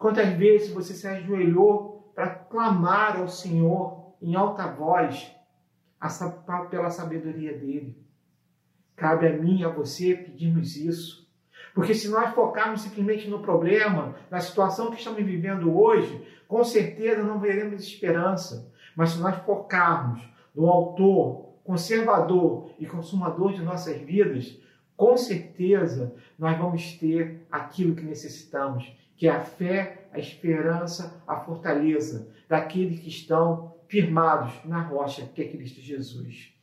Quantas 0.00 0.30
vezes 0.30 0.72
você 0.72 0.94
se 0.94 1.06
ajoelhou 1.06 2.10
para 2.14 2.30
clamar 2.30 3.20
ao 3.20 3.28
Senhor 3.28 4.14
em 4.22 4.34
alta 4.34 4.66
voz 4.66 5.30
pela 6.70 6.88
sabedoria 6.88 7.52
dele? 7.52 8.02
Cabe 8.96 9.28
a 9.28 9.36
mim 9.36 9.58
e 9.58 9.64
a 9.64 9.68
você 9.68 10.14
pedirmos 10.14 10.74
isso. 10.74 11.28
Porque 11.74 11.92
se 11.92 12.08
nós 12.08 12.34
focarmos 12.34 12.80
simplesmente 12.80 13.28
no 13.28 13.42
problema, 13.42 14.16
na 14.30 14.40
situação 14.40 14.90
que 14.90 14.96
estamos 14.96 15.22
vivendo 15.22 15.78
hoje, 15.78 16.26
com 16.48 16.64
certeza 16.64 17.22
não 17.22 17.38
veremos 17.38 17.82
esperança. 17.82 18.72
Mas 18.96 19.10
se 19.10 19.20
nós 19.20 19.36
focarmos 19.44 20.26
no 20.54 20.66
autor, 20.66 21.56
conservador 21.62 22.70
e 22.78 22.86
consumador 22.86 23.52
de 23.52 23.60
nossas 23.60 24.00
vidas, 24.00 24.58
com 24.96 25.14
certeza 25.18 26.14
nós 26.38 26.56
vamos 26.56 26.94
ter 26.94 27.46
aquilo 27.52 27.94
que 27.94 28.02
necessitamos, 28.02 28.98
que 29.20 29.28
é 29.28 29.32
a 29.32 29.40
fé, 29.42 30.06
a 30.14 30.18
esperança, 30.18 31.22
a 31.26 31.36
fortaleza 31.36 32.32
daqueles 32.48 33.00
que 33.00 33.10
estão 33.10 33.76
firmados 33.86 34.54
na 34.64 34.80
rocha 34.80 35.28
que 35.34 35.42
é 35.42 35.48
Cristo 35.48 35.78
Jesus. 35.78 36.54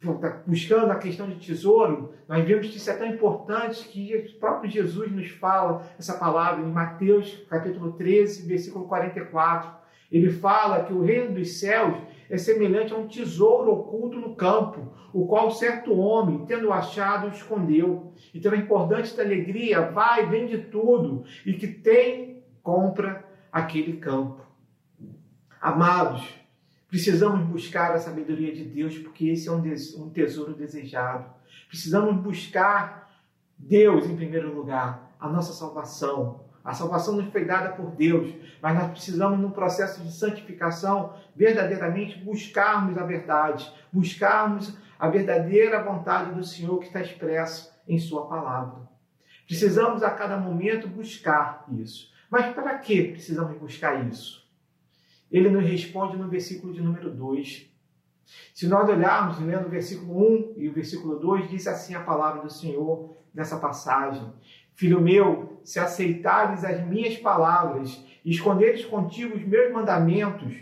Tá 0.00 0.40
buscando 0.46 0.90
a 0.90 0.96
questão 0.96 1.28
de 1.28 1.36
tesouro, 1.36 2.14
nós 2.26 2.42
vemos 2.46 2.66
que 2.68 2.78
isso 2.78 2.90
é 2.90 2.96
tão 2.96 3.06
importante 3.06 3.86
que 3.88 4.16
o 4.16 4.40
próprio 4.40 4.70
Jesus 4.70 5.12
nos 5.12 5.28
fala 5.32 5.86
essa 5.98 6.14
palavra 6.14 6.64
em 6.64 6.72
Mateus 6.72 7.44
capítulo 7.50 7.92
13, 7.92 8.48
versículo 8.48 8.88
44. 8.88 9.70
Ele 10.10 10.30
fala 10.30 10.84
que 10.84 10.94
o 10.94 11.02
reino 11.02 11.34
dos 11.34 11.60
céus 11.60 11.94
é 12.28 12.38
semelhante 12.38 12.92
a 12.92 12.96
um 12.96 13.08
tesouro 13.08 13.72
oculto 13.72 14.18
no 14.18 14.34
campo, 14.34 14.92
o 15.12 15.26
qual 15.26 15.50
certo 15.50 15.96
homem, 15.96 16.44
tendo 16.46 16.72
achado, 16.72 17.28
escondeu. 17.28 18.12
Então 18.34 18.52
é 18.52 18.56
importante 18.56 19.16
da 19.16 19.22
alegria, 19.22 19.90
vai, 19.90 20.26
vende 20.28 20.58
tudo, 20.58 21.24
e 21.44 21.54
que 21.54 21.66
tem, 21.66 22.42
compra 22.62 23.24
aquele 23.52 23.98
campo. 23.98 24.40
Amados, 25.60 26.42
Precisamos 26.92 27.46
buscar 27.46 27.94
a 27.94 27.98
sabedoria 27.98 28.54
de 28.54 28.64
Deus, 28.64 28.98
porque 28.98 29.28
esse 29.28 29.48
é 29.48 29.50
um 29.50 30.10
tesouro 30.10 30.52
desejado. 30.52 31.24
Precisamos 31.66 32.22
buscar 32.22 33.10
Deus 33.56 34.04
em 34.04 34.14
primeiro 34.14 34.54
lugar, 34.54 35.16
a 35.18 35.26
nossa 35.26 35.54
salvação. 35.54 36.44
A 36.64 36.72
salvação 36.72 37.16
nos 37.16 37.32
foi 37.32 37.44
dada 37.44 37.70
por 37.70 37.90
Deus, 37.90 38.32
mas 38.60 38.74
nós 38.74 38.90
precisamos, 38.90 39.38
no 39.40 39.50
processo 39.50 40.02
de 40.02 40.12
santificação, 40.12 41.14
verdadeiramente 41.34 42.18
buscarmos 42.18 42.96
a 42.96 43.04
verdade, 43.04 43.72
buscarmos 43.92 44.76
a 44.98 45.08
verdadeira 45.08 45.82
vontade 45.82 46.32
do 46.32 46.44
Senhor 46.44 46.78
que 46.78 46.86
está 46.86 47.00
expressa 47.00 47.76
em 47.88 47.98
Sua 47.98 48.26
palavra. 48.26 48.88
Precisamos 49.46 50.02
a 50.02 50.10
cada 50.10 50.36
momento 50.36 50.86
buscar 50.86 51.64
isso. 51.72 52.12
Mas 52.30 52.54
para 52.54 52.78
que 52.78 53.08
precisamos 53.08 53.58
buscar 53.58 54.06
isso? 54.06 54.42
ele 55.32 55.48
nos 55.48 55.64
responde 55.64 56.16
no 56.16 56.28
versículo 56.28 56.74
de 56.74 56.82
número 56.82 57.10
2. 57.10 57.70
Se 58.54 58.68
nós 58.68 58.88
olharmos, 58.88 59.40
lendo 59.40 59.66
o 59.66 59.70
versículo 59.70 60.52
1 60.52 60.54
e 60.58 60.68
o 60.68 60.72
versículo 60.72 61.18
2, 61.18 61.48
diz 61.48 61.66
assim 61.66 61.94
a 61.94 62.02
palavra 62.02 62.42
do 62.42 62.50
Senhor 62.50 63.16
nessa 63.34 63.58
passagem: 63.58 64.30
Filho 64.82 65.00
meu, 65.00 65.60
se 65.62 65.78
aceitares 65.78 66.64
as 66.64 66.84
minhas 66.84 67.16
palavras 67.16 68.04
esconderes 68.24 68.84
contigo 68.84 69.36
os 69.36 69.46
meus 69.46 69.72
mandamentos, 69.72 70.56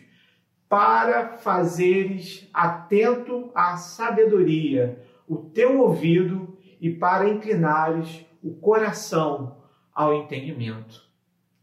para 0.68 1.38
fazeres 1.38 2.46
atento 2.52 3.50
à 3.54 3.78
sabedoria 3.78 5.02
o 5.26 5.36
teu 5.38 5.80
ouvido 5.80 6.58
e 6.78 6.90
para 6.90 7.30
inclinares 7.30 8.26
o 8.42 8.52
coração 8.56 9.56
ao 9.94 10.12
entendimento. 10.12 11.02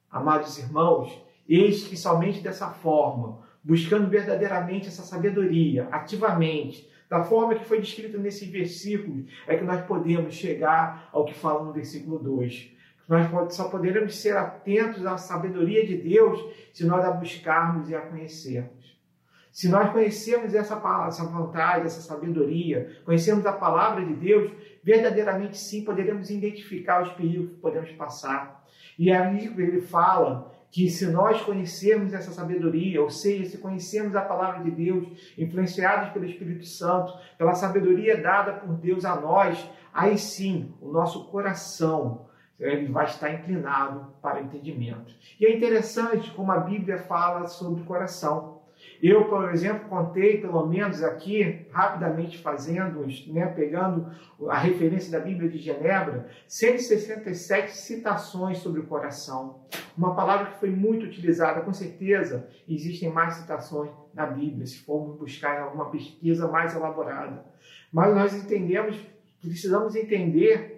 Amados 0.10 0.58
irmãos, 0.58 1.16
Eis 1.48 1.88
que 1.88 1.96
somente 1.96 2.42
dessa 2.42 2.72
forma, 2.72 3.38
buscando 3.64 4.10
verdadeiramente 4.10 4.88
essa 4.88 5.04
sabedoria, 5.04 5.88
ativamente, 5.92 6.90
da 7.10 7.24
forma 7.24 7.56
que 7.56 7.66
foi 7.66 7.80
descrita 7.80 8.18
nesses 8.18 8.48
versículos, 8.48 9.26
é 9.48 9.56
que 9.56 9.64
nós 9.64 9.86
podemos 9.86 10.34
chegar 10.34 11.10
ao 11.12 11.26
que 11.26 11.34
fala 11.34 11.64
no 11.64 11.72
versículo 11.72 12.20
2. 12.20 12.76
Nós 13.08 13.56
só 13.56 13.70
poderemos 13.70 14.16
ser 14.18 14.36
atentos 14.36 15.06
à 15.06 15.18
sabedoria 15.18 15.86
de 15.86 15.96
Deus 15.96 16.44
se 16.74 16.86
nós 16.86 17.06
a 17.06 17.12
buscarmos 17.12 17.90
e 17.90 17.96
a 17.96 18.02
conhecermos. 18.02 18.98
Se 19.50 19.70
nós 19.70 19.92
conhecermos 19.92 20.54
essa, 20.54 20.76
essa 21.08 21.26
vontade, 21.26 21.88
essa 21.88 22.02
sabedoria, 22.02 23.02
conhecermos 23.06 23.46
a 23.46 23.54
palavra 23.54 24.06
de 24.06 24.14
Deus, 24.14 24.52
verdadeiramente 24.84 25.58
sim 25.58 25.84
poderemos 25.84 26.30
identificar 26.30 27.02
os 27.02 27.14
perigos 27.14 27.50
que 27.50 27.56
podemos 27.56 27.92
passar. 27.94 28.64
E 29.00 29.12
aí 29.12 29.48
ele 29.58 29.82
fala 29.82 30.52
que 30.70 30.90
se 30.90 31.08
nós 31.08 31.42
conhecermos 31.42 32.14
essa 32.14 32.32
sabedoria, 32.32 33.02
ou 33.02 33.10
seja, 33.10 33.46
se 33.46 33.58
conhecermos 33.58 34.16
a 34.16 34.22
palavra 34.22 34.64
de 34.64 34.72
Deus, 34.72 35.34
influenciados 35.38 36.10
pelo 36.10 36.26
Espírito 36.26 36.66
Santo, 36.66 37.14
pela 37.38 37.54
sabedoria 37.54 38.22
dada 38.22 38.54
por 38.54 38.76
Deus 38.76 39.06
a 39.06 39.20
nós, 39.20 39.70
aí 39.94 40.18
sim 40.18 40.74
o 40.82 40.92
nosso 40.92 41.26
coração 41.26 42.28
ele 42.60 42.92
vai 42.92 43.06
estar 43.06 43.32
inclinado 43.32 44.14
para 44.22 44.42
o 44.42 44.44
entendimento. 44.44 45.14
E 45.40 45.46
é 45.46 45.56
interessante 45.56 46.32
como 46.32 46.52
a 46.52 46.60
Bíblia 46.60 46.98
fala 46.98 47.46
sobre 47.48 47.82
o 47.82 47.86
coração. 47.86 48.57
Eu, 49.02 49.26
por 49.26 49.52
exemplo, 49.52 49.88
contei, 49.88 50.42
pelo 50.42 50.66
menos 50.66 51.04
aqui, 51.04 51.68
rapidamente 51.72 52.38
fazendo, 52.40 53.06
né, 53.28 53.46
pegando 53.48 54.12
a 54.50 54.58
referência 54.58 55.12
da 55.12 55.24
Bíblia 55.24 55.50
de 55.50 55.58
Genebra, 55.60 56.28
167 56.48 57.76
citações 57.76 58.58
sobre 58.60 58.80
o 58.80 58.88
coração. 58.88 59.62
Uma 59.98 60.16
palavra 60.16 60.52
que 60.52 60.60
foi 60.60 60.70
muito 60.70 61.06
utilizada, 61.06 61.62
com 61.62 61.74
certeza 61.74 62.48
existem 62.68 63.12
mais 63.12 63.36
citações 63.36 63.92
na 64.14 64.26
Bíblia, 64.26 64.66
se 64.66 64.80
formos 64.80 65.18
buscar 65.18 65.58
em 65.58 65.64
alguma 65.64 65.90
pesquisa 65.92 66.48
mais 66.48 66.76
elaborada. 66.76 67.46
Mas 67.92 68.16
nós 68.16 68.34
entendemos, 68.34 69.00
precisamos 69.42 69.96
entender 69.96 70.77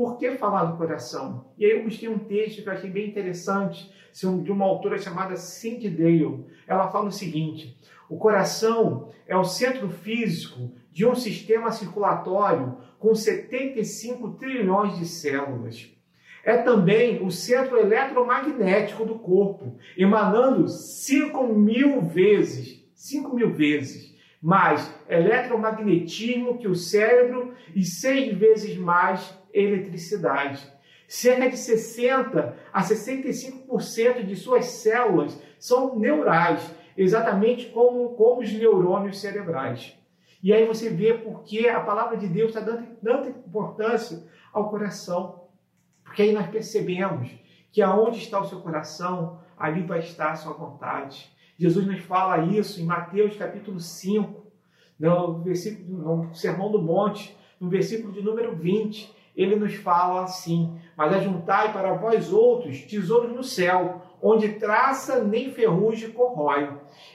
por 0.00 0.16
que 0.16 0.30
falar 0.30 0.64
do 0.64 0.78
coração? 0.78 1.52
E 1.58 1.66
aí 1.66 1.72
eu 1.72 1.84
busquei 1.84 2.08
um 2.08 2.18
texto 2.18 2.62
que 2.62 2.68
eu 2.70 2.72
achei 2.72 2.88
bem 2.88 3.06
interessante, 3.06 3.92
de 4.14 4.50
uma 4.50 4.64
autora 4.64 4.96
chamada 4.96 5.36
Cindy 5.36 5.90
Dale. 5.90 6.46
Ela 6.66 6.90
fala 6.90 7.08
o 7.08 7.12
seguinte: 7.12 7.78
o 8.08 8.16
coração 8.16 9.10
é 9.28 9.36
o 9.36 9.44
centro 9.44 9.90
físico 9.90 10.72
de 10.90 11.04
um 11.04 11.14
sistema 11.14 11.70
circulatório 11.70 12.78
com 12.98 13.14
75 13.14 14.30
trilhões 14.38 14.98
de 14.98 15.04
células. 15.04 15.90
É 16.42 16.56
também 16.56 17.22
o 17.22 17.30
centro 17.30 17.76
eletromagnético 17.76 19.04
do 19.04 19.18
corpo, 19.18 19.76
emanando 19.98 20.66
5 20.66 21.46
mil 21.48 22.00
vezes, 22.00 22.82
5 22.94 23.36
mil 23.36 23.52
vezes, 23.52 24.14
mais 24.40 24.90
eletromagnetismo 25.10 26.56
que 26.56 26.66
o 26.66 26.74
cérebro 26.74 27.52
e 27.76 27.84
seis 27.84 28.34
vezes 28.34 28.74
mais 28.78 29.38
eletricidade. 29.52 30.60
Cerca 31.06 31.50
de 31.50 31.56
60 31.56 32.56
a 32.72 32.82
65% 32.82 34.24
de 34.24 34.36
suas 34.36 34.66
células 34.66 35.40
são 35.58 35.98
neurais, 35.98 36.74
exatamente 36.96 37.66
como, 37.70 38.10
como 38.10 38.42
os 38.42 38.52
neurônios 38.52 39.20
cerebrais. 39.20 39.98
E 40.42 40.52
aí 40.52 40.64
você 40.64 40.88
vê 40.88 41.14
porque 41.14 41.68
a 41.68 41.80
palavra 41.80 42.16
de 42.16 42.28
Deus 42.28 42.50
está 42.50 42.60
dando 42.60 42.86
tanta 43.02 43.28
importância 43.28 44.24
ao 44.52 44.70
coração. 44.70 45.48
Porque 46.04 46.22
aí 46.22 46.32
nós 46.32 46.48
percebemos 46.48 47.30
que 47.72 47.82
aonde 47.82 48.18
está 48.18 48.40
o 48.40 48.46
seu 48.46 48.60
coração, 48.60 49.40
ali 49.58 49.82
vai 49.82 49.98
estar 49.98 50.30
a 50.30 50.36
sua 50.36 50.52
vontade. 50.52 51.30
Jesus 51.58 51.86
nos 51.86 52.00
fala 52.00 52.44
isso 52.46 52.80
em 52.80 52.84
Mateus 52.84 53.36
capítulo 53.36 53.78
5, 53.78 54.46
no, 54.98 55.42
versículo, 55.42 55.98
no 55.98 56.34
Sermão 56.34 56.70
do 56.70 56.80
Monte, 56.80 57.36
no 57.60 57.68
versículo 57.68 58.12
de 58.12 58.22
número 58.22 58.56
20 58.56 59.19
ele 59.40 59.56
nos 59.56 59.74
fala 59.74 60.24
assim: 60.24 60.78
Mas 60.94 61.14
ajuntai 61.14 61.72
para 61.72 61.94
vós 61.94 62.30
outros 62.32 62.82
tesouros 62.82 63.32
no 63.32 63.42
céu, 63.42 64.02
onde 64.22 64.50
traça 64.54 65.24
nem 65.24 65.50
ferrugem 65.50 66.10
corrói, 66.10 66.70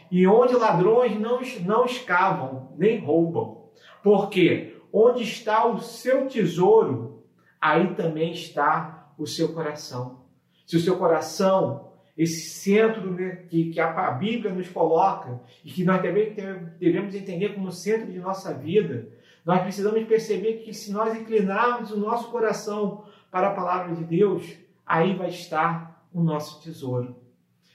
e 0.09 0.25
onde 0.25 0.55
ladrões 0.55 1.19
não, 1.19 1.39
não 1.63 1.85
escavam, 1.85 2.73
nem 2.77 2.97
roubam. 2.99 3.65
Porque 4.03 4.75
onde 4.91 5.21
está 5.23 5.67
o 5.67 5.79
seu 5.79 6.27
tesouro, 6.27 7.23
aí 7.61 7.93
também 7.93 8.31
está 8.31 9.13
o 9.17 9.27
seu 9.27 9.53
coração. 9.53 10.25
Se 10.65 10.77
o 10.77 10.79
seu 10.79 10.97
coração, 10.97 11.91
esse 12.17 12.49
centro 12.49 13.11
né, 13.11 13.45
que, 13.49 13.69
que 13.69 13.79
a 13.79 14.11
Bíblia 14.11 14.51
nos 14.51 14.67
coloca, 14.67 15.39
e 15.63 15.69
que 15.69 15.83
nós 15.83 16.01
também 16.01 16.33
devemos 16.79 17.13
entender 17.13 17.49
como 17.53 17.71
centro 17.71 18.11
de 18.11 18.19
nossa 18.19 18.51
vida, 18.51 19.09
nós 19.45 19.61
precisamos 19.61 20.03
perceber 20.05 20.63
que 20.63 20.73
se 20.73 20.91
nós 20.91 21.15
inclinarmos 21.15 21.91
o 21.91 21.97
nosso 21.97 22.31
coração 22.31 23.05
para 23.29 23.49
a 23.49 23.53
palavra 23.53 23.93
de 23.93 24.03
Deus, 24.03 24.57
aí 24.85 25.15
vai 25.15 25.29
estar 25.29 26.03
o 26.11 26.23
nosso 26.23 26.61
tesouro. 26.63 27.15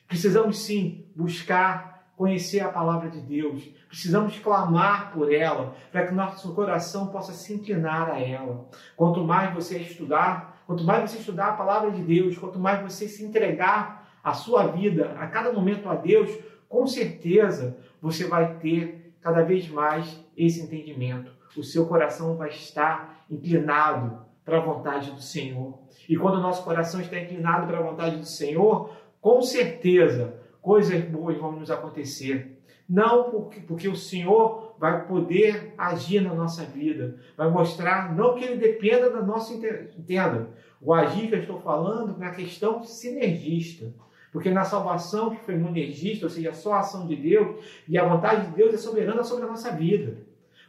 Precisamos 0.09 0.59
sim 0.59 1.07
buscar 1.15 2.11
conhecer 2.17 2.61
a 2.61 2.69
palavra 2.69 3.09
de 3.09 3.21
Deus. 3.21 3.63
Precisamos 3.89 4.39
clamar 4.39 5.13
por 5.13 5.33
ela, 5.33 5.75
para 5.93 6.07
que 6.07 6.13
nosso 6.13 6.53
coração 6.55 7.07
possa 7.07 7.33
se 7.33 7.55
inclinar 7.55 8.11
a 8.11 8.19
ela. 8.19 8.69
Quanto 8.97 9.23
mais 9.23 9.55
você 9.55 9.79
estudar, 9.79 10.63
quanto 10.67 10.83
mais 10.83 11.09
você 11.09 11.19
estudar 11.19 11.51
a 11.51 11.57
palavra 11.57 11.91
de 11.93 12.03
Deus, 12.03 12.37
quanto 12.37 12.59
mais 12.59 12.83
você 12.83 13.09
se 13.09 13.25
entregar 13.25 14.11
a 14.23 14.33
sua 14.33 14.67
vida 14.67 15.17
a 15.19 15.27
cada 15.29 15.53
momento 15.53 15.89
a 15.89 15.95
Deus, 15.95 16.31
com 16.69 16.87
certeza 16.87 17.79
você 18.03 18.27
vai 18.27 18.55
ter 18.59 19.15
cada 19.21 19.43
vez 19.43 19.69
mais 19.69 20.23
esse 20.37 20.61
entendimento. 20.61 21.40
O 21.57 21.63
seu 21.63 21.87
coração 21.87 22.37
vai 22.37 22.51
estar 22.51 23.25
inclinado 23.31 24.25
para 24.45 24.59
a 24.59 24.61
vontade 24.61 25.11
do 25.11 25.21
Senhor. 25.21 25.79
E 26.09 26.17
quando 26.17 26.37
o 26.37 26.41
nosso 26.41 26.65
coração 26.65 27.01
está 27.01 27.19
inclinado 27.19 27.67
para 27.67 27.79
a 27.79 27.83
vontade 27.83 28.17
do 28.17 28.27
Senhor, 28.27 28.91
com 29.21 29.43
certeza 29.43 30.35
coisas 30.61 31.03
boas 31.05 31.37
vão 31.39 31.53
nos 31.53 31.71
acontecer. 31.71 32.59
Não 32.89 33.31
porque, 33.31 33.61
porque 33.61 33.89
o 33.89 33.95
Senhor 33.95 34.75
vai 34.79 35.07
poder 35.07 35.75
agir 35.79 36.21
na 36.21 36.35
nossa 36.35 36.65
vida, 36.65 37.17
vai 37.37 37.49
mostrar, 37.49 38.15
não 38.15 38.35
que 38.35 38.45
ele 38.45 38.57
dependa 38.57 39.11
da 39.11 39.23
nossa 39.23 39.55
entenda. 39.55 40.49
O 40.81 40.93
agir 40.93 41.29
que 41.29 41.35
eu 41.35 41.41
estou 41.41 41.61
falando 41.61 42.21
é 42.21 42.27
a 42.27 42.35
questão 42.35 42.83
sinergista. 42.83 43.95
Porque 44.33 44.51
na 44.51 44.65
salvação 44.65 45.31
que 45.31 45.45
foi 45.45 45.57
monergista, 45.57 46.27
ou 46.27 46.31
seja, 46.31 46.53
só 46.53 46.75
a 46.75 46.81
ação 46.81 47.07
de 47.07 47.17
Deus, 47.17 47.65
e 47.89 47.99
a 47.99 48.09
vontade 48.09 48.47
de 48.47 48.57
Deus 48.57 48.75
é 48.75 48.77
soberana 48.77 49.23
sobre 49.23 49.45
a 49.45 49.49
nossa 49.49 49.71
vida. 49.73 50.19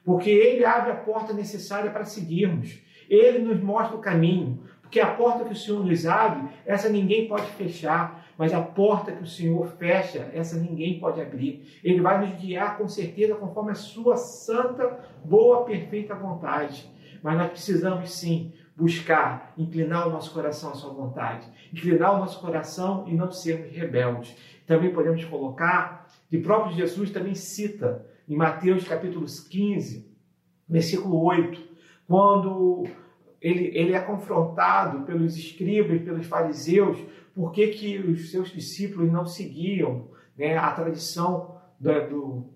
Porque 0.04 0.30
Ele 0.30 0.66
abre 0.66 0.92
a 0.92 0.96
porta 0.96 1.34
necessária 1.34 1.92
para 1.92 2.06
seguirmos. 2.06 2.80
Ele 3.10 3.40
nos 3.40 3.62
mostra 3.62 3.96
o 3.96 4.02
caminho. 4.02 4.64
Porque 4.82 5.00
a 5.00 5.14
porta 5.14 5.46
que 5.46 5.54
o 5.54 5.56
Senhor 5.56 5.86
nos 5.86 6.06
abre, 6.06 6.50
essa 6.66 6.90
ninguém 6.90 7.28
pode 7.28 7.46
fechar. 7.52 8.26
Mas 8.38 8.54
a 8.54 8.62
porta 8.62 9.12
que 9.12 9.24
o 9.24 9.28
Senhor 9.28 9.68
fecha, 9.78 10.30
essa 10.34 10.58
ninguém 10.58 11.00
pode 11.00 11.22
abrir. 11.22 11.80
Ele 11.84 12.02
vai 12.02 12.26
nos 12.26 12.42
guiar 12.42 12.78
com 12.78 12.88
certeza 12.88 13.36
conforme 13.36 13.72
a 13.72 13.76
sua 13.76 14.18
santa, 14.18 15.00
boa, 15.24 15.64
perfeita 15.64 16.16
vontade. 16.16 16.90
Mas 17.22 17.38
nós 17.38 17.52
precisamos 17.52 18.12
sim 18.12 18.52
buscar 18.76 19.54
inclinar 19.58 20.08
o 20.08 20.12
nosso 20.12 20.34
coração 20.34 20.72
à 20.72 20.74
sua 20.74 20.92
vontade, 20.92 21.46
inclinar 21.72 22.16
o 22.16 22.20
nosso 22.20 22.42
coração 22.42 23.06
e 23.08 23.14
não 23.14 23.32
sermos 23.32 23.72
rebeldes. 23.72 24.36
Também 24.66 24.92
podemos 24.92 25.24
colocar, 25.26 26.08
o 26.34 26.42
próprio 26.42 26.76
Jesus 26.76 27.12
também 27.12 27.36
cita 27.36 28.06
em 28.32 28.36
Mateus 28.38 28.88
capítulo 28.88 29.26
15, 29.26 30.10
versículo 30.66 31.22
8, 31.22 31.62
quando 32.08 32.88
ele, 33.42 33.78
ele 33.78 33.92
é 33.92 34.00
confrontado 34.00 35.02
pelos 35.06 35.36
escribas, 35.36 36.02
pelos 36.02 36.26
fariseus, 36.28 36.98
por 37.36 37.52
que, 37.52 37.68
que 37.68 37.98
os 37.98 38.32
seus 38.32 38.48
discípulos 38.48 39.12
não 39.12 39.26
seguiam 39.26 40.08
né, 40.38 40.58
a 40.58 40.72
tradição 40.72 41.58
do, 41.78 42.08
do, 42.08 42.50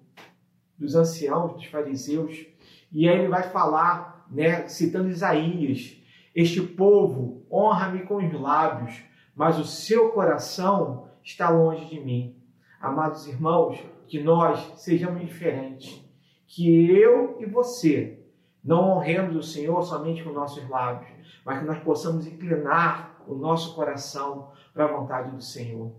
dos 0.79 0.95
anciãos, 0.95 1.55
dos 1.55 1.65
fariseus. 1.65 2.45
E 2.89 3.09
aí 3.09 3.19
ele 3.19 3.27
vai 3.27 3.43
falar, 3.49 4.25
né, 4.31 4.69
citando 4.69 5.09
Isaías, 5.09 6.01
este 6.33 6.61
povo 6.61 7.45
honra-me 7.51 8.03
com 8.03 8.15
os 8.15 8.31
lábios, 8.31 9.03
mas 9.35 9.59
o 9.59 9.65
seu 9.65 10.11
coração 10.11 11.09
está 11.21 11.49
longe 11.49 11.83
de 11.89 11.99
mim. 11.99 12.41
Amados 12.79 13.27
irmãos, 13.27 13.77
que 14.07 14.21
nós 14.21 14.73
sejamos 14.77 15.21
diferentes, 15.21 16.03
que 16.47 16.89
eu 16.91 17.37
e 17.39 17.45
você 17.45 18.19
não 18.63 18.91
honremos 18.91 19.35
o 19.35 19.43
Senhor 19.43 19.81
somente 19.83 20.23
com 20.23 20.31
nossos 20.31 20.67
lábios, 20.69 21.39
mas 21.45 21.59
que 21.59 21.65
nós 21.65 21.79
possamos 21.79 22.25
inclinar 22.25 23.21
o 23.27 23.35
nosso 23.35 23.75
coração 23.75 24.51
para 24.73 24.85
a 24.85 24.91
vontade 24.91 25.31
do 25.31 25.41
Senhor. 25.41 25.93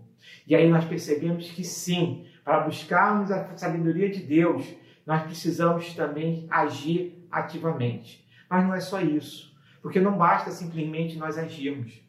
E 0.45 0.55
aí 0.55 0.69
nós 0.69 0.85
percebemos 0.85 1.49
que 1.49 1.63
sim, 1.63 2.25
para 2.43 2.61
buscarmos 2.61 3.31
a 3.31 3.55
sabedoria 3.55 4.09
de 4.09 4.21
Deus, 4.21 4.65
nós 5.05 5.23
precisamos 5.23 5.93
também 5.93 6.45
agir 6.49 7.25
ativamente. 7.31 8.27
Mas 8.49 8.65
não 8.65 8.73
é 8.73 8.79
só 8.79 8.99
isso. 9.01 9.55
Porque 9.81 9.99
não 9.99 10.17
basta 10.17 10.51
simplesmente 10.51 11.17
nós 11.17 11.37
agirmos. 11.37 12.01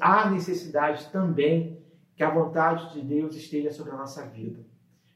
Há 0.00 0.28
necessidade 0.30 1.08
também 1.10 1.78
que 2.16 2.22
a 2.22 2.30
vontade 2.30 2.92
de 2.92 3.02
Deus 3.02 3.34
esteja 3.36 3.70
sobre 3.70 3.92
a 3.92 3.96
nossa 3.96 4.26
vida. 4.26 4.60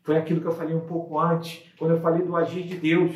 Foi 0.04 0.16
aquilo 0.18 0.40
que 0.40 0.46
eu 0.46 0.54
falei 0.54 0.74
um 0.74 0.86
pouco 0.86 1.18
antes, 1.18 1.64
quando 1.78 1.92
eu 1.92 2.00
falei 2.00 2.24
do 2.24 2.36
agir 2.36 2.62
de 2.62 2.76
Deus. 2.76 3.12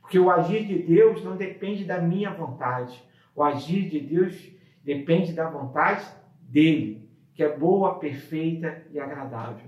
Porque 0.00 0.18
o 0.18 0.30
agir 0.30 0.66
de 0.66 0.78
Deus 0.82 1.22
não 1.22 1.36
depende 1.36 1.84
da 1.84 1.98
minha 1.98 2.30
vontade. 2.30 3.02
O 3.36 3.42
agir 3.42 3.88
de 3.88 4.00
Deus 4.00 4.50
depende 4.82 5.32
da 5.32 5.48
vontade 5.48 6.04
dele, 6.40 7.08
que 7.34 7.42
é 7.42 7.56
boa, 7.56 7.98
perfeita 7.98 8.82
e 8.92 8.98
agradável. 8.98 9.66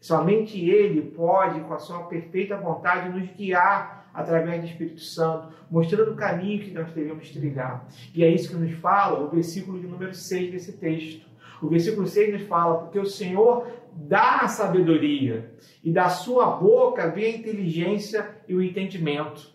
Somente 0.00 0.58
ele 0.58 1.02
pode, 1.02 1.60
com 1.60 1.74
a 1.74 1.78
sua 1.78 2.04
perfeita 2.04 2.56
vontade, 2.56 3.08
nos 3.08 3.28
guiar 3.30 4.10
através 4.12 4.60
do 4.60 4.66
Espírito 4.66 5.00
Santo, 5.00 5.52
mostrando 5.70 6.12
o 6.12 6.16
caminho 6.16 6.62
que 6.64 6.72
nós 6.72 6.90
devemos 6.92 7.30
trilhar. 7.30 7.86
E 8.14 8.24
é 8.24 8.28
isso 8.28 8.48
que 8.48 8.56
nos 8.56 8.72
fala 8.80 9.20
o 9.20 9.28
versículo 9.28 9.78
de 9.78 9.86
número 9.86 10.14
6 10.14 10.52
desse 10.52 10.72
texto. 10.72 11.28
O 11.62 11.68
versículo 11.68 12.06
6 12.06 12.32
nos 12.32 12.42
fala, 12.48 12.78
porque 12.78 12.98
o 12.98 13.04
Senhor 13.04 13.66
dá 13.94 14.40
a 14.40 14.48
sabedoria, 14.48 15.54
e 15.82 15.92
da 15.92 16.08
sua 16.08 16.56
boca 16.56 17.10
vem 17.10 17.34
a 17.34 17.36
inteligência 17.38 18.36
e 18.48 18.54
o 18.54 18.62
entendimento. 18.62 19.52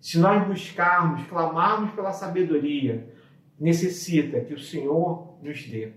Se 0.00 0.18
nós 0.18 0.46
buscarmos, 0.46 1.26
clamarmos 1.26 1.94
pela 1.94 2.12
sabedoria, 2.12 3.12
necessita 3.58 4.40
que 4.40 4.52
o 4.52 4.58
Senhor 4.58 5.38
nos 5.42 5.66
dê. 5.66 5.92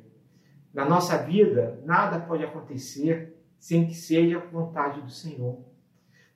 Na 0.74 0.86
nossa 0.86 1.18
vida, 1.18 1.82
nada 1.84 2.20
pode 2.20 2.44
acontecer 2.44 3.36
sem 3.60 3.88
que 3.88 3.96
seja 3.96 4.40
vontade 4.40 5.02
do 5.02 5.10
Senhor. 5.10 5.66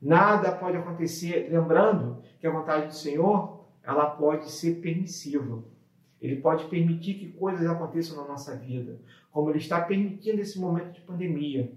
Nada 0.02 0.52
pode 0.52 0.78
acontecer, 0.78 1.48
lembrando 1.52 2.24
que 2.40 2.48
a 2.48 2.52
vontade 2.52 2.88
do 2.88 2.96
Senhor, 2.96 3.68
ela 3.84 4.08
pode 4.10 4.52
ser 4.52 4.82
permissível. 4.82 5.64
Ele 6.22 6.36
pode 6.36 6.66
permitir 6.66 7.16
que 7.16 7.32
coisas 7.32 7.66
aconteçam 7.66 8.16
na 8.16 8.28
nossa 8.28 8.56
vida, 8.56 9.00
como 9.32 9.50
ele 9.50 9.58
está 9.58 9.82
permitindo 9.82 10.40
esse 10.40 10.60
momento 10.60 10.94
de 10.94 11.02
pandemia. 11.02 11.72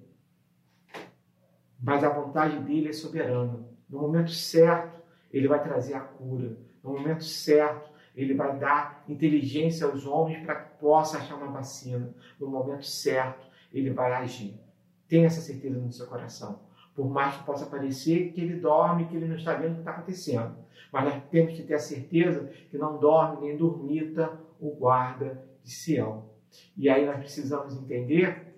Mas 1.82 2.04
a 2.04 2.10
vontade 2.10 2.58
dele 2.60 2.88
é 2.88 2.92
soberana. 2.92 3.66
No 3.88 4.00
momento 4.00 4.30
certo, 4.30 5.02
ele 5.32 5.48
vai 5.48 5.62
trazer 5.62 5.94
a 5.94 6.00
cura. 6.00 6.58
No 6.82 6.92
momento 6.92 7.24
certo, 7.24 7.90
ele 8.14 8.34
vai 8.34 8.58
dar 8.58 9.04
inteligência 9.08 9.86
aos 9.86 10.06
homens 10.06 10.44
para 10.44 10.56
que 10.56 10.78
possa 10.78 11.18
achar 11.18 11.36
uma 11.36 11.50
vacina. 11.50 12.14
No 12.38 12.46
momento 12.46 12.84
certo, 12.86 13.46
ele 13.72 13.90
vai 13.90 14.12
agir. 14.12 14.60
Tenha 15.08 15.26
essa 15.26 15.40
certeza 15.40 15.78
no 15.78 15.90
seu 15.90 16.06
coração 16.06 16.60
por 16.94 17.10
mais 17.10 17.36
que 17.36 17.44
possa 17.44 17.66
parecer 17.66 18.32
que 18.32 18.40
ele 18.40 18.60
dorme, 18.60 19.06
que 19.06 19.16
ele 19.16 19.26
não 19.26 19.36
está 19.36 19.54
vendo 19.54 19.72
o 19.72 19.74
que 19.74 19.80
está 19.80 19.90
acontecendo. 19.90 20.56
Mas 20.92 21.04
nós 21.04 21.22
temos 21.30 21.54
que 21.54 21.62
ter 21.62 21.74
a 21.74 21.78
certeza 21.78 22.50
que 22.70 22.78
não 22.78 22.98
dorme 22.98 23.48
nem 23.48 23.56
dormita 23.56 24.38
o 24.60 24.70
guarda 24.70 25.44
de 25.62 25.70
Sião. 25.70 26.30
E 26.76 26.88
aí 26.88 27.04
nós 27.04 27.18
precisamos 27.18 27.74
entender, 27.76 28.54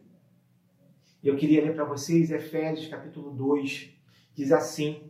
eu 1.25 1.35
queria 1.37 1.63
ler 1.63 1.75
para 1.75 1.85
vocês 1.85 2.31
Efésios 2.31 2.89
capítulo 2.89 3.31
2, 3.31 3.91
diz 4.35 4.53
assim, 4.53 5.03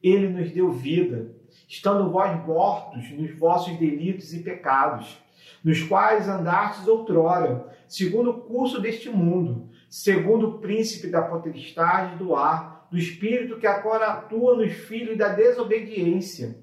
Ele 0.00 0.28
nos 0.28 0.52
deu 0.52 0.70
vida, 0.70 1.34
estando 1.68 2.10
vós 2.10 2.46
mortos 2.46 3.10
nos 3.10 3.36
vossos 3.36 3.76
delitos 3.76 4.32
e 4.32 4.42
pecados, 4.42 5.20
nos 5.64 5.82
quais 5.82 6.28
andastes 6.28 6.86
outrora, 6.86 7.74
segundo 7.88 8.30
o 8.30 8.40
curso 8.42 8.80
deste 8.80 9.10
mundo, 9.10 9.68
segundo 9.88 10.48
o 10.48 10.58
príncipe 10.58 11.08
da 11.08 11.22
potestade 11.22 12.16
do 12.16 12.36
ar, 12.36 12.67
do 12.90 12.98
espírito 12.98 13.58
que 13.58 13.66
agora 13.66 14.06
atua 14.06 14.56
nos 14.56 14.72
filhos 14.72 15.16
da 15.16 15.28
desobediência, 15.28 16.56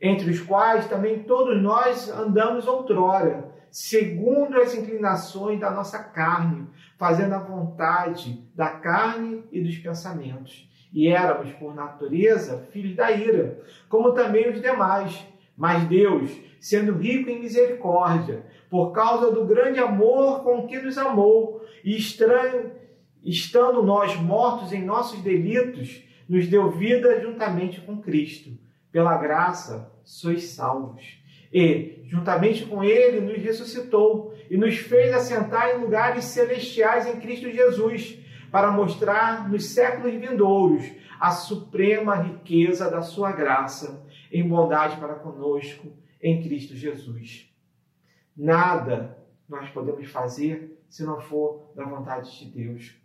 entre 0.00 0.30
os 0.30 0.40
quais 0.40 0.86
também 0.86 1.22
todos 1.22 1.60
nós 1.60 2.10
andamos 2.10 2.66
outrora, 2.66 3.54
segundo 3.70 4.60
as 4.60 4.74
inclinações 4.74 5.58
da 5.60 5.70
nossa 5.70 5.98
carne, 5.98 6.66
fazendo 6.96 7.34
a 7.34 7.38
vontade 7.38 8.42
da 8.54 8.68
carne 8.68 9.44
e 9.50 9.60
dos 9.60 9.76
pensamentos. 9.78 10.68
E 10.92 11.08
éramos, 11.08 11.52
por 11.52 11.74
natureza, 11.74 12.66
filhos 12.72 12.94
da 12.94 13.10
ira, 13.10 13.60
como 13.88 14.12
também 14.12 14.48
os 14.48 14.62
demais. 14.62 15.26
Mas 15.56 15.84
Deus, 15.84 16.30
sendo 16.60 16.92
rico 16.92 17.28
em 17.28 17.40
misericórdia, 17.40 18.44
por 18.70 18.92
causa 18.92 19.30
do 19.30 19.44
grande 19.44 19.78
amor 19.78 20.42
com 20.42 20.66
que 20.66 20.78
nos 20.78 20.98
amou, 20.98 21.64
e 21.84 21.96
estranho, 21.96 22.72
estando 23.30 23.82
nós 23.82 24.16
mortos 24.16 24.72
em 24.72 24.84
nossos 24.84 25.20
delitos, 25.20 26.02
nos 26.28 26.46
deu 26.46 26.70
vida 26.70 27.20
juntamente 27.20 27.80
com 27.80 28.00
Cristo. 28.00 28.50
Pela 28.92 29.16
graça 29.18 29.92
sois 30.04 30.44
salvos. 30.50 31.20
E, 31.52 32.02
juntamente 32.06 32.64
com 32.64 32.82
Ele, 32.82 33.20
nos 33.20 33.42
ressuscitou 33.42 34.34
e 34.48 34.56
nos 34.56 34.76
fez 34.76 35.12
assentar 35.12 35.70
em 35.70 35.80
lugares 35.80 36.24
celestiais 36.24 37.06
em 37.06 37.20
Cristo 37.20 37.50
Jesus, 37.50 38.18
para 38.50 38.70
mostrar 38.70 39.48
nos 39.48 39.66
séculos 39.66 40.14
vindouros 40.14 40.84
a 41.20 41.30
suprema 41.32 42.14
riqueza 42.14 42.90
da 42.90 43.02
Sua 43.02 43.32
graça, 43.32 44.06
em 44.32 44.46
bondade 44.46 44.96
para 44.98 45.14
conosco 45.14 45.92
em 46.22 46.42
Cristo 46.42 46.74
Jesus. 46.74 47.52
nada 48.36 49.16
nós 49.48 49.70
podemos 49.70 50.08
fazer 50.08 50.76
se 50.88 51.04
não 51.04 51.20
for 51.20 51.72
da 51.74 51.84
vontade 51.84 52.38
de 52.38 52.46
Deus. 52.46 52.96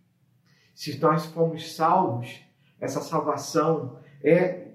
Se 0.81 0.99
nós 0.99 1.27
formos 1.27 1.75
salvos, 1.75 2.41
essa 2.79 3.01
salvação 3.01 3.99
é 4.23 4.69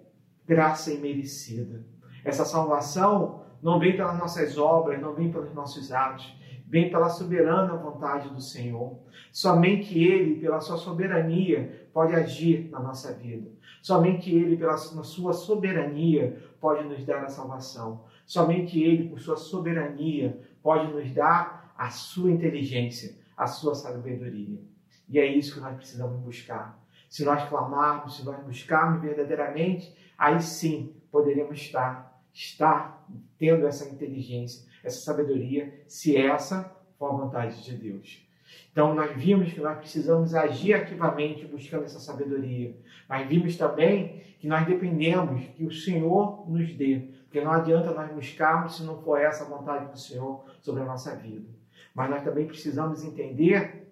graça 0.47 0.93
imerecida. 0.93 1.85
Essa 2.25 2.45
salvação 2.45 3.43
não 3.61 3.81
vem 3.81 3.97
pelas 3.97 4.17
nossas 4.17 4.57
obras, 4.57 5.01
não 5.01 5.15
vem 5.15 5.33
pelos 5.33 5.53
nossos 5.53 5.91
atos, 5.91 6.33
vem 6.65 6.93
pela 6.93 7.09
soberana 7.09 7.77
vontade 7.77 8.29
do 8.29 8.41
Senhor. 8.41 8.97
Somente 9.33 9.99
Ele, 9.99 10.41
pela 10.41 10.61
sua 10.61 10.77
soberania, 10.77 11.89
pode 11.93 12.15
agir 12.15 12.71
na 12.71 12.79
nossa 12.79 13.13
vida. 13.13 13.51
Somente 13.83 14.33
Ele, 14.33 14.57
pela 14.57 14.77
sua 14.77 15.33
soberania, 15.33 16.41
pode 16.61 16.85
nos 16.85 17.05
dar 17.05 17.25
a 17.25 17.29
salvação. 17.29 18.05
Somente 18.25 18.81
Ele, 18.81 19.09
por 19.09 19.19
sua 19.19 19.37
soberania, 19.37 20.41
pode 20.63 20.87
nos 20.93 21.13
dar 21.13 21.75
a 21.77 21.91
sua 21.91 22.31
inteligência, 22.31 23.19
a 23.37 23.49
sua 23.49 23.75
sabedoria. 23.75 24.76
E 25.09 25.19
é 25.19 25.27
isso 25.27 25.55
que 25.55 25.61
nós 25.61 25.77
precisamos 25.77 26.21
buscar. 26.21 26.79
Se 27.09 27.25
nós 27.25 27.49
clamarmos, 27.49 28.17
se 28.17 28.25
nós 28.25 28.43
buscarmos 28.45 29.01
verdadeiramente, 29.01 29.95
aí 30.19 30.41
sim 30.41 30.95
poderemos 31.11 31.59
estar, 31.59 32.21
estar 32.33 33.07
tendo 33.39 33.67
essa 33.67 33.89
inteligência, 33.89 34.69
essa 34.83 35.01
sabedoria, 35.01 35.85
se 35.87 36.17
essa 36.17 36.75
for 36.99 37.13
a 37.13 37.17
vontade 37.17 37.63
de 37.63 37.75
Deus. 37.75 38.27
Então, 38.71 38.95
nós 38.95 39.17
vimos 39.17 39.53
que 39.53 39.61
nós 39.61 39.79
precisamos 39.79 40.35
agir 40.35 40.75
ativamente 40.75 41.47
buscando 41.47 41.85
essa 41.85 41.99
sabedoria. 41.99 42.77
Mas 43.09 43.27
vimos 43.27 43.57
também 43.57 44.23
que 44.39 44.47
nós 44.47 44.67
dependemos 44.67 45.47
que 45.57 45.65
o 45.65 45.73
Senhor 45.73 46.49
nos 46.49 46.73
dê. 46.75 47.09
Porque 47.25 47.41
não 47.41 47.53
adianta 47.53 47.93
nós 47.93 48.11
buscarmos 48.13 48.77
se 48.77 48.83
não 48.83 49.01
for 49.03 49.19
essa 49.19 49.45
a 49.45 49.49
vontade 49.49 49.91
do 49.91 49.99
Senhor 49.99 50.45
sobre 50.61 50.83
a 50.83 50.87
nossa 50.87 51.15
vida. 51.17 51.49
Mas 51.95 52.11
nós 52.11 52.23
também 52.23 52.47
precisamos 52.47 53.03
entender 53.03 53.86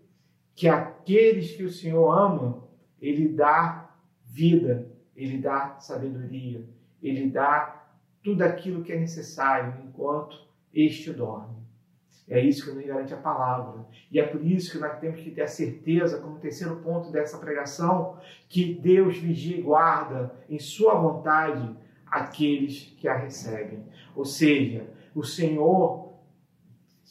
que 0.55 0.69
aqueles 0.69 1.53
que 1.53 1.65
o 1.65 1.71
Senhor 1.71 2.11
ama, 2.11 2.63
Ele 3.01 3.29
dá 3.29 3.91
vida, 4.25 4.89
Ele 5.17 5.39
dá 5.39 5.77
sabedoria, 5.79 6.65
Ele 7.03 7.31
dá 7.31 7.85
tudo 8.23 8.43
aquilo 8.43 8.83
que 8.83 8.93
é 8.93 8.99
necessário 8.99 9.75
enquanto 9.85 10.37
este 10.73 11.13
dorme. 11.13 11.65
É 12.27 12.41
isso 12.41 12.65
que 12.65 12.75
nos 12.75 12.87
garante 12.87 13.13
a 13.13 13.19
palavra. 13.19 13.85
E 14.11 14.19
é 14.19 14.27
por 14.27 14.43
isso 14.45 14.73
que 14.73 14.79
nós 14.79 14.99
temos 14.99 15.21
que 15.21 15.31
ter 15.31 15.43
a 15.43 15.47
certeza, 15.47 16.19
como 16.19 16.39
terceiro 16.39 16.77
ponto 16.77 17.11
dessa 17.11 17.37
pregação, 17.37 18.19
que 18.49 18.75
Deus 18.75 19.19
vigia 19.19 19.59
e 19.59 19.63
guarda 19.63 20.35
em 20.49 20.59
Sua 20.59 20.95
vontade 20.95 21.77
aqueles 22.07 22.95
que 22.99 23.07
a 23.07 23.17
recebem. 23.17 23.85
Ou 24.17 24.25
seja, 24.25 24.89
o 25.15 25.23
Senhor 25.23 26.15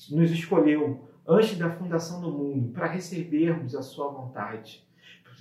nos 0.10 0.32
escolheu 0.32 0.99
antes 1.27 1.57
da 1.57 1.69
fundação 1.69 2.21
do 2.21 2.31
mundo 2.31 2.71
para 2.73 2.88
recebermos 2.88 3.75
a 3.75 3.81
Sua 3.81 4.09
vontade 4.09 4.83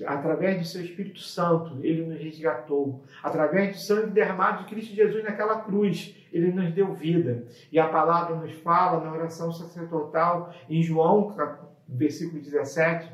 através 0.06 0.58
do 0.58 0.64
seu 0.64 0.82
Espírito 0.82 1.20
Santo, 1.20 1.78
ele 1.82 2.06
nos 2.06 2.20
resgatou. 2.20 3.04
Através 3.22 3.76
do 3.76 3.82
sangue 3.82 4.10
derramado 4.10 4.64
de 4.64 4.70
Cristo 4.70 4.94
Jesus 4.94 5.22
naquela 5.22 5.60
cruz, 5.60 6.16
ele 6.32 6.52
nos 6.52 6.72
deu 6.72 6.94
vida. 6.94 7.44
E 7.70 7.78
a 7.78 7.88
palavra 7.88 8.36
nos 8.36 8.52
fala 8.52 9.04
na 9.04 9.12
oração 9.12 9.52
sacerdotal, 9.52 10.52
em 10.68 10.82
João, 10.82 11.34
versículo 11.86 12.40
17, 12.40 13.10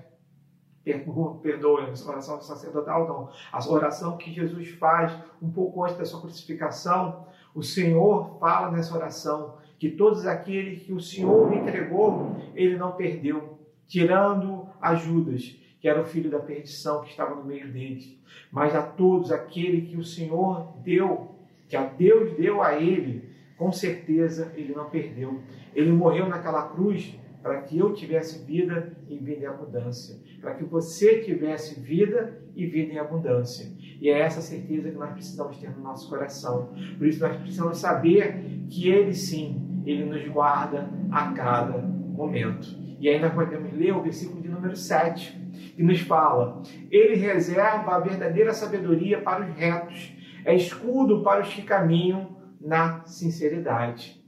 perdoa, 1.42 1.82
a 1.82 2.10
oração 2.10 2.40
sacerdotal 2.40 3.06
não, 3.06 3.30
a 3.52 3.68
oração 3.70 4.16
que 4.16 4.32
Jesus 4.32 4.70
faz 4.70 5.12
um 5.42 5.50
pouco 5.50 5.84
antes 5.84 5.98
da 5.98 6.04
sua 6.04 6.20
crucificação, 6.20 7.26
o 7.54 7.62
Senhor 7.62 8.38
fala 8.38 8.70
nessa 8.70 8.96
oração 8.96 9.58
que 9.78 9.90
todos 9.90 10.26
aqueles 10.26 10.82
que 10.82 10.92
o 10.92 11.00
Senhor 11.00 11.52
entregou, 11.52 12.36
ele 12.54 12.76
não 12.76 12.92
perdeu, 12.92 13.58
tirando 13.86 14.66
ajudas 14.80 15.56
que 15.80 15.88
era 15.88 16.00
o 16.00 16.04
filho 16.04 16.30
da 16.30 16.40
perdição 16.40 17.02
que 17.02 17.10
estava 17.10 17.34
no 17.34 17.44
meio 17.44 17.72
deles, 17.72 18.18
mas 18.50 18.74
a 18.74 18.82
todos 18.82 19.30
aquele 19.30 19.82
que 19.82 19.96
o 19.96 20.04
Senhor 20.04 20.74
deu, 20.82 21.36
que 21.68 21.76
a 21.76 21.84
Deus 21.84 22.36
deu 22.36 22.62
a 22.62 22.74
ele, 22.74 23.28
com 23.56 23.70
certeza 23.72 24.52
ele 24.56 24.74
não 24.74 24.90
perdeu. 24.90 25.40
Ele 25.74 25.92
morreu 25.92 26.28
naquela 26.28 26.68
cruz 26.68 27.16
para 27.42 27.62
que 27.62 27.78
eu 27.78 27.94
tivesse 27.94 28.44
vida 28.44 28.92
e 29.08 29.16
vida 29.16 29.44
em 29.44 29.46
abundância, 29.46 30.18
para 30.40 30.54
que 30.54 30.64
você 30.64 31.20
tivesse 31.20 31.80
vida 31.80 32.40
e 32.56 32.66
vida 32.66 32.92
em 32.92 32.98
abundância. 32.98 33.72
E 34.00 34.08
é 34.08 34.18
essa 34.18 34.40
certeza 34.40 34.90
que 34.90 34.96
nós 34.96 35.12
precisamos 35.12 35.56
ter 35.58 35.70
no 35.70 35.82
nosso 35.82 36.08
coração. 36.08 36.72
Por 36.96 37.06
isso 37.06 37.20
nós 37.20 37.36
precisamos 37.36 37.78
saber 37.78 38.66
que 38.68 38.88
ele 38.88 39.14
sim, 39.14 39.67
ele 39.84 40.04
nos 40.04 40.26
guarda 40.28 40.88
a 41.10 41.32
cada 41.32 41.78
momento. 41.78 42.68
E 43.00 43.16
nós 43.18 43.32
podemos 43.32 43.72
ler 43.72 43.92
o 43.92 44.02
versículo 44.02 44.42
de 44.42 44.48
número 44.48 44.76
7 44.76 45.72
que 45.76 45.82
nos 45.82 46.00
fala: 46.00 46.62
Ele 46.90 47.14
reserva 47.14 47.94
a 47.94 48.00
verdadeira 48.00 48.52
sabedoria 48.52 49.20
para 49.20 49.44
os 49.44 49.54
retos, 49.54 50.12
é 50.44 50.54
escudo 50.54 51.22
para 51.22 51.42
os 51.42 51.52
que 51.52 51.62
caminham 51.62 52.36
na 52.60 53.04
sinceridade. 53.04 54.20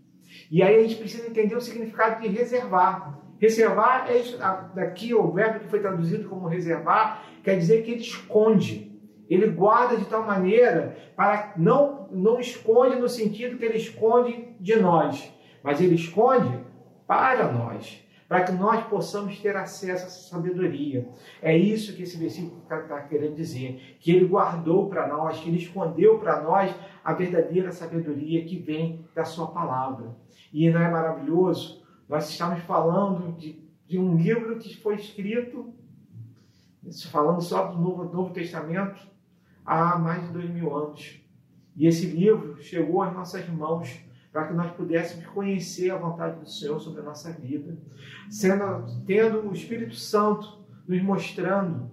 E 0.51 0.63
aí 0.63 0.77
a 0.77 0.83
gente 0.83 0.97
precisa 0.97 1.29
entender 1.29 1.57
o 1.57 1.61
significado 1.61 2.23
de 2.23 2.29
reservar. 2.29 3.19
Reservar 3.39 4.09
é 4.09 4.23
daqui 4.75 5.15
o 5.15 5.33
verbo 5.33 5.61
que 5.61 5.69
foi 5.69 5.81
traduzido 5.81 6.29
como 6.29 6.47
reservar, 6.47 7.25
quer 7.43 7.57
dizer 7.57 7.83
que 7.83 7.93
ele 7.93 8.01
esconde. 8.01 8.91
Ele 9.29 9.47
guarda 9.47 9.97
de 9.97 10.05
tal 10.07 10.27
maneira 10.27 10.97
para 11.17 11.55
não 11.57 12.01
não 12.11 12.41
esconde 12.41 12.97
no 12.97 13.09
sentido 13.09 13.57
que 13.57 13.65
ele 13.65 13.79
esconde 13.79 14.49
de 14.59 14.77
nós, 14.77 15.33
mas 15.63 15.81
ele 15.81 15.95
esconde 15.95 16.59
para 17.07 17.51
nós 17.53 18.03
para 18.31 18.45
que 18.45 18.53
nós 18.53 18.87
possamos 18.87 19.41
ter 19.41 19.57
acesso 19.57 20.05
a 20.05 20.07
essa 20.07 20.29
sabedoria. 20.31 21.09
É 21.43 21.59
isso 21.59 21.97
que 21.97 22.05
esse 22.05 22.17
versículo 22.17 22.63
está 22.63 23.01
querendo 23.01 23.35
dizer, 23.35 23.97
que 23.99 24.13
ele 24.13 24.25
guardou 24.25 24.89
para 24.89 25.09
nós, 25.09 25.41
que 25.41 25.49
ele 25.49 25.59
escondeu 25.59 26.17
para 26.17 26.41
nós 26.41 26.73
a 27.05 27.13
verdadeira 27.13 27.73
sabedoria 27.73 28.45
que 28.45 28.57
vem 28.57 29.05
da 29.17 29.25
sua 29.25 29.49
palavra. 29.49 30.17
E 30.53 30.71
não 30.71 30.81
é 30.81 30.89
maravilhoso? 30.89 31.83
Nós 32.09 32.31
estamos 32.31 32.61
falando 32.61 33.37
de, 33.37 33.69
de 33.89 33.99
um 33.99 34.15
livro 34.17 34.61
que 34.61 34.77
foi 34.77 34.95
escrito, 34.95 35.75
falando 37.11 37.41
só 37.41 37.67
do 37.67 37.81
Novo, 37.81 38.05
Novo 38.05 38.33
Testamento, 38.33 39.09
há 39.67 39.99
mais 39.99 40.25
de 40.25 40.33
dois 40.33 40.49
mil 40.49 40.73
anos. 40.77 41.21
E 41.75 41.85
esse 41.85 42.07
livro 42.07 42.63
chegou 42.63 43.03
às 43.03 43.13
nossas 43.13 43.49
mãos 43.49 43.99
para 44.33 44.47
que 44.47 44.55
nós 44.55 44.71
pudéssemos 44.73 45.27
conhecer 45.27 45.91
a 45.91 45.97
vontade 45.97 46.39
do 46.39 46.49
Senhor 46.49 46.81
sobre 46.81 47.01
a 47.01 47.05
nossa 47.05 47.33
vida, 47.33 47.77
sendo, 48.29 48.87
tendo 49.05 49.49
o 49.49 49.53
Espírito 49.53 49.95
Santo 49.97 50.61
nos 50.87 51.03
mostrando, 51.03 51.91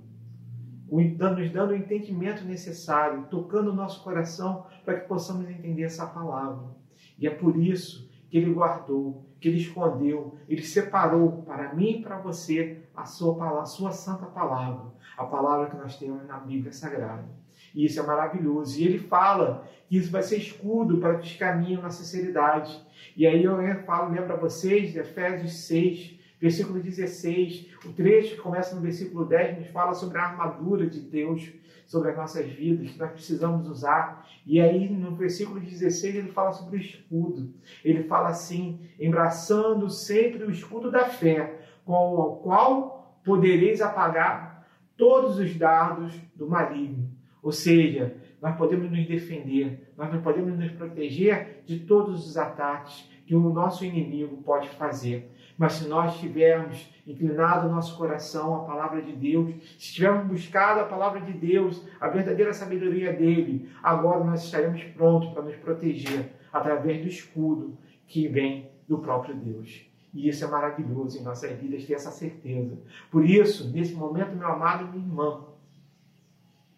nos 0.90 1.52
dando 1.52 1.72
o 1.72 1.76
entendimento 1.76 2.46
necessário, 2.46 3.26
tocando 3.30 3.72
o 3.72 3.76
nosso 3.76 4.04
coração 4.04 4.66
para 4.86 5.00
que 5.00 5.08
possamos 5.08 5.50
entender 5.50 5.84
essa 5.84 6.06
palavra. 6.06 6.76
E 7.18 7.28
é 7.28 7.32
por 7.32 7.58
isso 7.58 8.10
que 8.30 8.38
Ele 8.38 8.54
guardou, 8.54 9.26
que 9.40 9.48
Ele 9.48 9.58
escondeu, 9.58 10.38
Ele 10.48 10.62
separou 10.62 11.44
para 11.44 11.74
mim 11.74 12.00
e 12.00 12.02
para 12.02 12.20
você 12.20 12.84
a 12.96 13.06
sua, 13.06 13.62
a 13.62 13.66
sua 13.66 13.92
santa 13.92 14.26
palavra, 14.28 14.94
a 15.18 15.26
palavra 15.26 15.70
que 15.70 15.78
nós 15.78 15.98
temos 15.98 16.26
na 16.28 16.40
Bíblia 16.40 16.72
Sagrada. 16.72 17.26
E 17.74 17.86
isso 17.86 18.00
é 18.00 18.04
maravilhoso. 18.04 18.80
E 18.80 18.86
ele 18.86 19.00
fala 19.00 19.68
que 19.88 19.98
isso 19.98 20.12
vai 20.12 20.24
ser 20.24 20.38
escudo 20.38 20.98
para 20.98 21.18
que 21.18 21.38
caminham 21.38 21.82
na 21.82 21.90
sinceridade. 21.90 22.80
E 23.16 23.26
aí 23.26 23.44
eu 23.44 23.58
falo, 23.86 24.10
lembro 24.10 24.28
para 24.28 24.36
vocês, 24.36 24.96
Efésios 24.96 25.54
6, 25.66 26.16
versículo 26.40 26.80
16, 26.80 27.68
o 27.86 27.94
trecho 27.94 28.36
que 28.36 28.42
começa 28.42 28.76
no 28.76 28.82
versículo 28.82 29.26
10, 29.26 29.60
nos 29.60 29.68
fala 29.70 29.94
sobre 29.94 30.18
a 30.18 30.24
armadura 30.24 30.88
de 30.88 31.00
Deus 31.00 31.52
sobre 31.88 32.12
as 32.12 32.18
nossas 32.18 32.46
vidas, 32.46 32.92
que 32.92 33.00
nós 33.00 33.12
precisamos 33.12 33.68
usar. 33.68 34.28
E 34.46 34.60
aí, 34.60 34.90
no 34.90 35.16
versículo 35.16 35.60
16, 35.60 36.16
ele 36.16 36.32
fala 36.32 36.52
sobre 36.52 36.78
o 36.78 36.80
escudo. 36.80 37.54
Ele 37.84 38.04
fala 38.04 38.30
assim: 38.30 38.80
embraçando 39.00 39.90
sempre 39.90 40.44
o 40.44 40.52
escudo 40.52 40.92
da 40.92 41.06
fé, 41.06 41.62
com 41.86 42.14
o 42.14 42.36
qual 42.38 43.18
podereis 43.24 43.82
apagar 43.82 44.68
todos 44.98 45.40
os 45.40 45.56
dardos 45.56 46.14
do 46.36 46.48
maligno. 46.48 47.07
Ou 47.42 47.52
seja, 47.52 48.16
nós 48.42 48.56
podemos 48.56 48.92
nos 48.92 49.08
defender, 49.08 49.92
nós 49.98 50.22
podemos 50.22 50.58
nos 50.58 50.72
proteger 50.72 51.64
de 51.66 51.80
todos 51.80 52.28
os 52.28 52.38
ataques 52.38 53.10
que 53.26 53.36
o 53.36 53.50
nosso 53.50 53.84
inimigo 53.84 54.38
pode 54.44 54.70
fazer. 54.70 55.32
Mas 55.58 55.74
se 55.74 55.88
nós 55.88 56.18
tivermos 56.20 56.88
inclinado 57.06 57.68
o 57.68 57.72
nosso 57.72 57.98
coração 57.98 58.56
à 58.56 58.60
palavra 58.60 59.02
de 59.02 59.12
Deus, 59.12 59.54
se 59.78 59.94
tivermos 59.94 60.28
buscado 60.28 60.80
a 60.80 60.86
palavra 60.86 61.20
de 61.20 61.34
Deus, 61.34 61.86
a 62.00 62.08
verdadeira 62.08 62.54
sabedoria 62.54 63.12
dele, 63.12 63.70
agora 63.82 64.24
nós 64.24 64.46
estaremos 64.46 64.84
prontos 64.84 65.30
para 65.30 65.44
nos 65.44 65.56
proteger 65.56 66.32
através 66.54 67.02
do 67.02 67.08
escudo 67.08 67.78
que 68.06 68.28
vem 68.28 68.70
do 68.88 69.00
próprio 69.00 69.36
Deus. 69.36 69.86
E 70.14 70.30
isso 70.30 70.46
é 70.46 70.48
maravilhoso 70.48 71.20
em 71.20 71.24
nossas 71.24 71.52
vidas, 71.60 71.86
ter 71.86 71.94
essa 71.94 72.12
certeza. 72.12 72.78
Por 73.12 73.26
isso, 73.26 73.70
nesse 73.72 73.94
momento, 73.94 74.36
meu 74.36 74.48
amado 74.48 74.86
e 74.86 74.92
minha 74.92 75.06
irmã, 75.06 75.44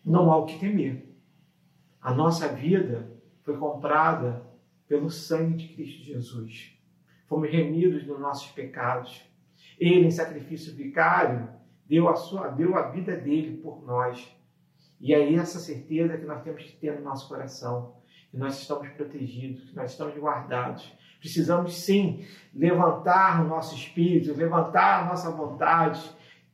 não 0.10 0.32
há 0.32 0.38
o 0.38 0.46
que 0.46 0.58
temer. 0.58 1.08
A 2.02 2.12
nossa 2.14 2.48
vida 2.48 3.12
foi 3.44 3.56
comprada 3.58 4.44
pelo 4.88 5.10
sangue 5.10 5.68
de 5.68 5.74
Cristo 5.76 6.04
Jesus. 6.04 6.76
fomos 7.28 7.52
remidos 7.52 8.04
dos 8.04 8.20
nossos 8.20 8.50
pecados. 8.52 9.24
Ele, 9.80 10.08
em 10.08 10.12
sacrifício 10.12 10.74
vicário, 10.76 11.48
deu 11.86 12.10
a, 12.10 12.16
sua, 12.16 12.48
deu 12.48 12.76
a 12.76 12.90
vida 12.90 13.16
dele 13.16 13.58
por 13.58 13.86
nós. 13.86 14.36
E 15.00 15.14
é 15.14 15.34
essa 15.36 15.60
certeza 15.60 16.18
que 16.18 16.26
nós 16.26 16.42
temos 16.42 16.64
que 16.64 16.76
ter 16.78 16.98
no 16.98 17.04
nosso 17.04 17.28
coração, 17.28 17.96
que 18.32 18.38
nós 18.38 18.60
estamos 18.60 18.90
protegidos, 18.90 19.70
que 19.70 19.76
nós 19.76 19.92
estamos 19.92 20.16
guardados. 20.16 20.92
Precisamos 21.20 21.76
sim 21.76 22.26
levantar 22.54 23.46
o 23.46 23.48
nosso 23.48 23.76
espírito, 23.76 24.34
levantar 24.34 25.04
a 25.04 25.06
nossa 25.06 25.30
vontade, 25.30 26.02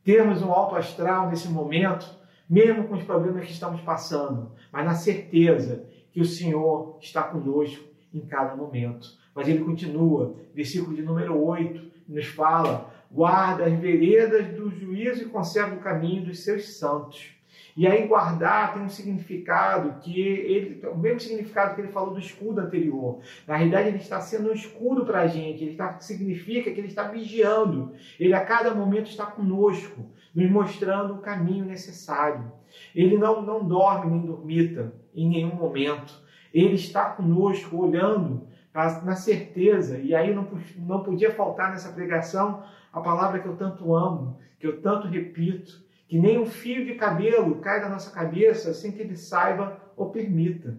termos 0.04 0.42
um 0.42 0.52
alto 0.52 0.76
astral 0.76 1.30
nesse 1.30 1.48
momento, 1.48 2.06
mesmo 2.50 2.88
com 2.88 2.96
os 2.96 3.04
problemas 3.04 3.46
que 3.46 3.54
estamos 3.54 3.82
passando, 3.82 4.52
mas 4.72 4.86
na 4.86 4.94
certeza 4.94 5.86
que 6.12 6.22
o 6.22 6.26
Senhor 6.26 6.98
está 7.02 7.24
conosco 7.24 7.84
em 8.14 8.22
cada 8.22 8.56
momento. 8.56 9.08
Mas 9.34 9.48
ele 9.48 9.64
continua, 9.64 10.36
versículo 10.54 10.96
de 10.96 11.02
número 11.02 11.38
8, 11.44 11.92
nos 12.08 12.26
fala: 12.28 12.94
guarda 13.12 13.66
as 13.66 13.74
veredas 13.74 14.48
do 14.54 14.70
juízo 14.70 15.24
e 15.24 15.30
conserva 15.30 15.76
o 15.76 15.80
caminho 15.80 16.26
dos 16.26 16.40
seus 16.44 16.78
santos. 16.78 17.36
E 17.76 17.86
aí 17.86 18.08
guardar 18.08 18.74
tem 18.74 18.84
um 18.84 18.90
significado 18.90 20.00
que 20.00 20.18
ele, 20.18 20.88
o 20.88 20.98
mesmo 20.98 21.20
significado 21.20 21.76
que 21.76 21.82
ele 21.82 21.92
falou 21.92 22.14
do 22.14 22.20
escudo 22.20 22.62
anterior. 22.62 23.20
Na 23.46 23.58
realidade, 23.58 23.90
ele 23.90 23.98
está 23.98 24.22
sendo 24.22 24.50
um 24.50 24.54
escudo 24.54 25.06
para 25.06 25.22
a 25.22 25.28
gente. 25.28 25.62
Ele 25.62 25.72
está, 25.72 26.00
significa 26.00 26.72
que 26.72 26.80
ele 26.80 26.88
está 26.88 27.04
vigiando. 27.04 27.92
Ele 28.18 28.34
a 28.34 28.46
cada 28.46 28.74
momento 28.74 29.10
está 29.10 29.26
conosco, 29.26 30.06
nos 30.36 30.52
mostrando 30.52 31.14
o 31.14 31.20
caminho 31.20 31.66
necessário. 31.66 32.52
Ele 32.94 33.18
não, 33.18 33.42
não 33.42 33.66
dorme 33.66 34.12
nem 34.12 34.26
dormita 34.26 34.94
em 35.16 35.30
nenhum 35.30 35.56
momento. 35.56 36.14
Ele 36.54 36.76
está 36.76 37.06
conosco, 37.06 37.78
olhando 37.78 38.48
na 38.74 39.16
certeza. 39.16 39.98
E 39.98 40.14
aí 40.14 40.34
não, 40.34 40.48
não 40.78 41.02
podia 41.02 41.32
faltar 41.32 41.72
nessa 41.72 41.92
pregação 41.94 42.64
a 42.92 43.00
palavra 43.00 43.40
que 43.40 43.48
eu 43.48 43.56
tanto 43.56 43.96
amo, 43.96 44.38
que 44.60 44.68
eu 44.68 44.82
tanto 44.82 45.08
repito, 45.08 45.84
que 46.08 46.20
nem 46.20 46.38
um 46.38 46.46
fio 46.46 46.86
de 46.86 46.96
cabelo 46.96 47.56
cai 47.62 47.82
da 47.82 47.90
nossa 47.90 48.12
cabeça 48.12 48.74
sem 48.74 48.92
que 48.92 49.02
ele 49.02 49.16
saiba 49.16 49.80
ou 49.96 50.10
permita. 50.10 50.78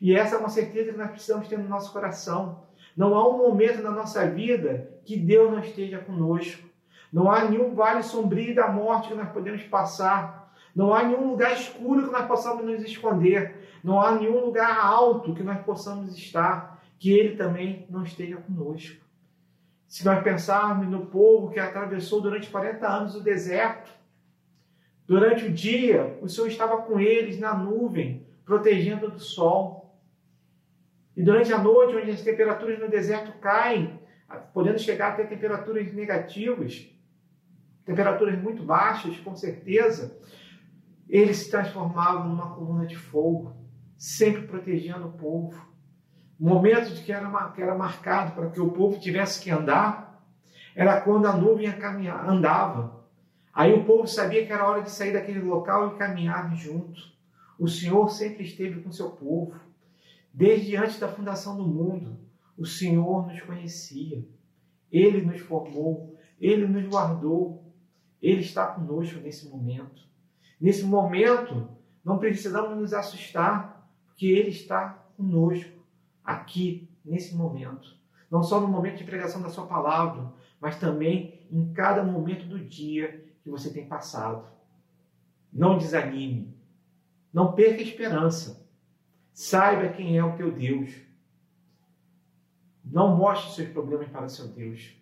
E 0.00 0.14
essa 0.14 0.36
é 0.36 0.38
uma 0.38 0.48
certeza 0.48 0.92
que 0.92 0.98
nós 0.98 1.10
precisamos 1.10 1.48
ter 1.48 1.58
no 1.58 1.68
nosso 1.68 1.92
coração. 1.92 2.64
Não 2.96 3.14
há 3.14 3.28
um 3.28 3.38
momento 3.38 3.82
na 3.82 3.90
nossa 3.90 4.26
vida 4.26 4.90
que 5.04 5.16
Deus 5.16 5.50
não 5.50 5.60
esteja 5.60 5.98
conosco. 5.98 6.67
Não 7.12 7.30
há 7.30 7.44
nenhum 7.44 7.74
vale 7.74 8.02
sombrio 8.02 8.54
da 8.54 8.68
morte 8.68 9.08
que 9.08 9.14
nós 9.14 9.30
podemos 9.30 9.62
passar. 9.64 10.52
Não 10.74 10.94
há 10.94 11.02
nenhum 11.02 11.30
lugar 11.30 11.52
escuro 11.52 12.06
que 12.06 12.12
nós 12.12 12.26
possamos 12.26 12.64
nos 12.64 12.82
esconder. 12.82 13.68
Não 13.82 14.00
há 14.00 14.12
nenhum 14.12 14.44
lugar 14.44 14.78
alto 14.78 15.34
que 15.34 15.42
nós 15.42 15.60
possamos 15.62 16.16
estar 16.16 16.78
que 16.98 17.12
Ele 17.12 17.36
também 17.36 17.86
não 17.88 18.02
esteja 18.02 18.36
conosco. 18.36 19.04
Se 19.86 20.04
nós 20.04 20.22
pensarmos 20.22 20.86
no 20.88 21.06
povo 21.06 21.50
que 21.50 21.58
atravessou 21.58 22.20
durante 22.20 22.50
40 22.50 22.86
anos 22.86 23.14
o 23.14 23.22
deserto, 23.22 23.90
durante 25.06 25.46
o 25.46 25.52
dia 25.52 26.18
o 26.20 26.28
Senhor 26.28 26.48
estava 26.48 26.82
com 26.82 27.00
eles 27.00 27.38
na 27.38 27.54
nuvem, 27.54 28.26
protegendo 28.44 29.10
do 29.10 29.18
sol. 29.18 29.98
E 31.16 31.22
durante 31.22 31.52
a 31.52 31.58
noite, 31.58 31.96
onde 31.96 32.10
as 32.10 32.22
temperaturas 32.22 32.78
no 32.78 32.88
deserto 32.88 33.32
caem, 33.40 33.98
podendo 34.52 34.78
chegar 34.78 35.14
até 35.14 35.24
temperaturas 35.24 35.92
negativas, 35.92 36.86
temperaturas 37.88 38.40
muito 38.40 38.62
baixas, 38.62 39.18
com 39.18 39.34
certeza, 39.34 40.16
eles 41.08 41.38
se 41.38 41.50
transformavam 41.50 42.28
numa 42.28 42.54
coluna 42.54 42.86
de 42.86 42.96
fogo, 42.96 43.56
sempre 43.96 44.42
protegendo 44.42 45.08
o 45.08 45.12
povo 45.12 45.68
momento 46.38 46.94
de 46.94 47.02
que 47.02 47.10
era, 47.10 47.48
que 47.48 47.60
era 47.60 47.74
marcado 47.74 48.32
para 48.32 48.50
que 48.50 48.60
o 48.60 48.70
povo 48.70 49.00
tivesse 49.00 49.42
que 49.42 49.50
andar, 49.50 50.22
era 50.74 51.00
quando 51.00 51.26
a 51.26 51.36
nuvem 51.36 51.66
andava. 51.66 53.04
Aí 53.52 53.72
o 53.72 53.84
povo 53.84 54.06
sabia 54.06 54.46
que 54.46 54.52
era 54.52 54.68
hora 54.68 54.82
de 54.82 54.90
sair 54.90 55.12
daquele 55.12 55.40
local 55.40 55.88
e 55.88 55.98
caminhar 55.98 56.54
junto. 56.54 57.00
O 57.58 57.66
Senhor 57.66 58.08
sempre 58.08 58.44
esteve 58.44 58.80
com 58.80 58.92
seu 58.92 59.10
povo. 59.10 59.58
Desde 60.32 60.76
antes 60.76 61.00
da 61.00 61.08
fundação 61.08 61.56
do 61.56 61.66
mundo, 61.66 62.20
o 62.56 62.64
Senhor 62.64 63.26
nos 63.26 63.40
conhecia. 63.40 64.24
Ele 64.92 65.22
nos 65.22 65.40
formou, 65.40 66.16
ele 66.40 66.68
nos 66.68 66.86
guardou. 66.86 67.67
Ele 68.20 68.40
está 68.40 68.66
conosco 68.66 69.20
nesse 69.20 69.48
momento. 69.48 70.02
Nesse 70.60 70.84
momento, 70.84 71.68
não 72.04 72.18
precisamos 72.18 72.76
nos 72.76 72.92
assustar, 72.92 73.88
porque 74.06 74.26
ele 74.26 74.50
está 74.50 74.90
conosco 75.16 75.78
aqui, 76.24 76.88
nesse 77.04 77.34
momento. 77.34 77.96
Não 78.30 78.42
só 78.42 78.60
no 78.60 78.68
momento 78.68 78.98
de 78.98 79.04
pregação 79.04 79.40
da 79.40 79.48
sua 79.48 79.66
palavra, 79.66 80.32
mas 80.60 80.78
também 80.78 81.46
em 81.50 81.72
cada 81.72 82.02
momento 82.02 82.46
do 82.46 82.58
dia 82.58 83.24
que 83.42 83.48
você 83.48 83.72
tem 83.72 83.86
passado. 83.86 84.46
Não 85.52 85.78
desanime. 85.78 86.54
Não 87.32 87.52
perca 87.52 87.80
a 87.80 87.84
esperança. 87.84 88.68
Saiba 89.32 89.88
quem 89.88 90.18
é 90.18 90.24
o 90.24 90.36
teu 90.36 90.50
Deus. 90.50 90.90
Não 92.84 93.16
mostre 93.16 93.54
seus 93.54 93.68
problemas 93.68 94.08
para 94.08 94.26
o 94.26 94.30
seu 94.30 94.48
Deus. 94.48 94.97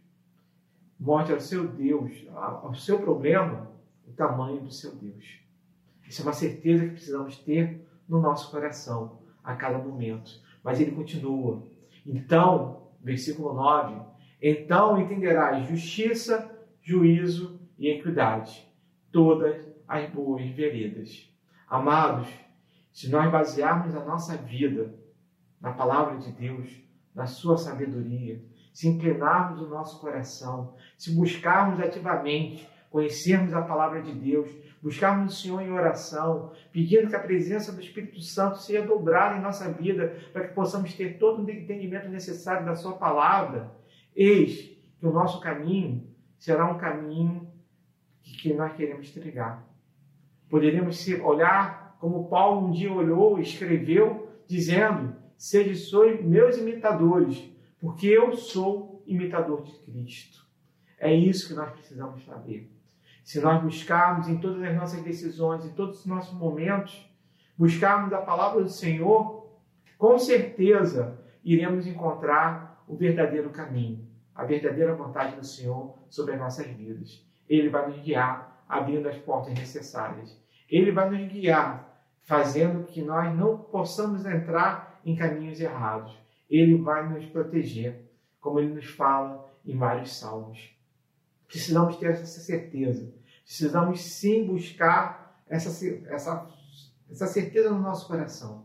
Mostre 0.98 1.34
ao 1.34 1.40
seu 1.40 1.68
Deus, 1.68 2.26
ao 2.34 2.74
seu 2.74 2.98
problema, 2.98 3.70
o 4.06 4.12
tamanho 4.12 4.60
do 4.60 4.70
seu 4.70 4.94
Deus. 4.94 5.40
Isso 6.08 6.22
é 6.22 6.24
uma 6.24 6.32
certeza 6.32 6.84
que 6.84 6.92
precisamos 6.92 7.38
ter 7.38 7.86
no 8.08 8.20
nosso 8.20 8.50
coração 8.50 9.18
a 9.42 9.54
cada 9.54 9.78
momento. 9.78 10.30
Mas 10.62 10.80
ele 10.80 10.92
continua. 10.92 11.62
Então, 12.04 12.88
versículo 13.00 13.52
9: 13.52 14.00
Então 14.40 15.00
entenderás 15.00 15.68
justiça, 15.68 16.50
juízo 16.82 17.60
e 17.78 17.88
equidade, 17.88 18.66
todas 19.10 19.66
as 19.86 20.08
boas 20.10 20.46
veredas. 20.46 21.30
Amados, 21.68 22.28
se 22.92 23.10
nós 23.10 23.30
basearmos 23.30 23.94
a 23.94 24.04
nossa 24.04 24.36
vida 24.36 24.94
na 25.60 25.72
palavra 25.72 26.18
de 26.18 26.32
Deus, 26.32 26.80
na 27.14 27.26
sua 27.26 27.56
sabedoria, 27.56 28.40
se 28.76 28.88
inclinarmos 28.88 29.62
o 29.62 29.70
nosso 29.70 29.98
coração, 29.98 30.74
se 30.98 31.10
buscarmos 31.14 31.80
ativamente 31.80 32.68
conhecermos 32.90 33.54
a 33.54 33.62
palavra 33.62 34.02
de 34.02 34.12
Deus, 34.12 34.50
buscarmos 34.82 35.32
o 35.32 35.36
Senhor 35.40 35.62
em 35.62 35.72
oração, 35.72 36.52
pedindo 36.70 37.08
que 37.08 37.16
a 37.16 37.20
presença 37.20 37.72
do 37.72 37.80
Espírito 37.80 38.20
Santo 38.20 38.58
seja 38.58 38.86
dobrada 38.86 39.38
em 39.38 39.40
nossa 39.40 39.72
vida, 39.72 40.14
para 40.30 40.46
que 40.46 40.52
possamos 40.52 40.92
ter 40.92 41.16
todo 41.16 41.42
o 41.42 41.50
entendimento 41.50 42.10
necessário 42.10 42.66
da 42.66 42.74
Sua 42.74 42.92
palavra, 42.92 43.72
eis 44.14 44.76
que 45.00 45.06
o 45.06 45.10
nosso 45.10 45.40
caminho 45.40 46.06
será 46.38 46.70
um 46.70 46.76
caminho 46.76 47.50
que 48.20 48.52
nós 48.52 48.74
queremos 48.74 49.10
trilhar. 49.10 49.66
Poderemos 50.50 51.02
olhar 51.24 51.96
como 51.98 52.28
Paulo 52.28 52.68
um 52.68 52.72
dia 52.72 52.92
olhou 52.92 53.38
escreveu, 53.38 54.30
dizendo: 54.46 55.16
sois 55.38 56.22
meus 56.22 56.58
imitadores, 56.58 57.55
porque 57.80 58.06
eu 58.06 58.36
sou 58.36 59.02
imitador 59.06 59.62
de 59.62 59.72
Cristo. 59.80 60.44
É 60.98 61.12
isso 61.14 61.48
que 61.48 61.54
nós 61.54 61.70
precisamos 61.70 62.24
saber. 62.24 62.70
Se 63.22 63.40
nós 63.40 63.62
buscarmos 63.62 64.28
em 64.28 64.38
todas 64.38 64.62
as 64.62 64.74
nossas 64.74 65.02
decisões, 65.02 65.64
em 65.64 65.72
todos 65.72 66.00
os 66.00 66.06
nossos 66.06 66.38
momentos, 66.38 67.10
buscarmos 67.56 68.12
a 68.12 68.20
palavra 68.20 68.62
do 68.62 68.68
Senhor, 68.68 69.50
com 69.98 70.18
certeza 70.18 71.18
iremos 71.44 71.86
encontrar 71.86 72.84
o 72.86 72.94
verdadeiro 72.94 73.50
caminho, 73.50 74.06
a 74.34 74.44
verdadeira 74.44 74.94
vontade 74.94 75.36
do 75.36 75.44
Senhor 75.44 75.98
sobre 76.08 76.34
as 76.34 76.40
nossas 76.40 76.66
vidas. 76.66 77.24
Ele 77.48 77.68
vai 77.68 77.88
nos 77.88 77.98
guiar, 78.00 78.64
abrindo 78.68 79.08
as 79.08 79.16
portas 79.18 79.54
necessárias. 79.54 80.40
Ele 80.68 80.92
vai 80.92 81.10
nos 81.10 81.32
guiar, 81.32 82.00
fazendo 82.22 82.84
que 82.84 83.02
nós 83.02 83.34
não 83.34 83.58
possamos 83.58 84.24
entrar 84.24 85.00
em 85.04 85.14
caminhos 85.14 85.60
errados. 85.60 86.16
Ele 86.48 86.76
vai 86.76 87.08
nos 87.08 87.24
proteger, 87.26 88.04
como 88.40 88.60
ele 88.60 88.74
nos 88.74 88.86
fala 88.86 89.52
em 89.64 89.76
vários 89.76 90.16
salmos. 90.16 90.76
Precisamos 91.48 91.96
ter 91.96 92.10
essa 92.10 92.26
certeza. 92.26 93.12
Precisamos 93.44 94.00
sim 94.00 94.46
buscar 94.46 95.42
essa, 95.48 95.68
essa, 96.08 96.50
essa 97.10 97.26
certeza 97.26 97.70
no 97.70 97.80
nosso 97.80 98.06
coração. 98.06 98.64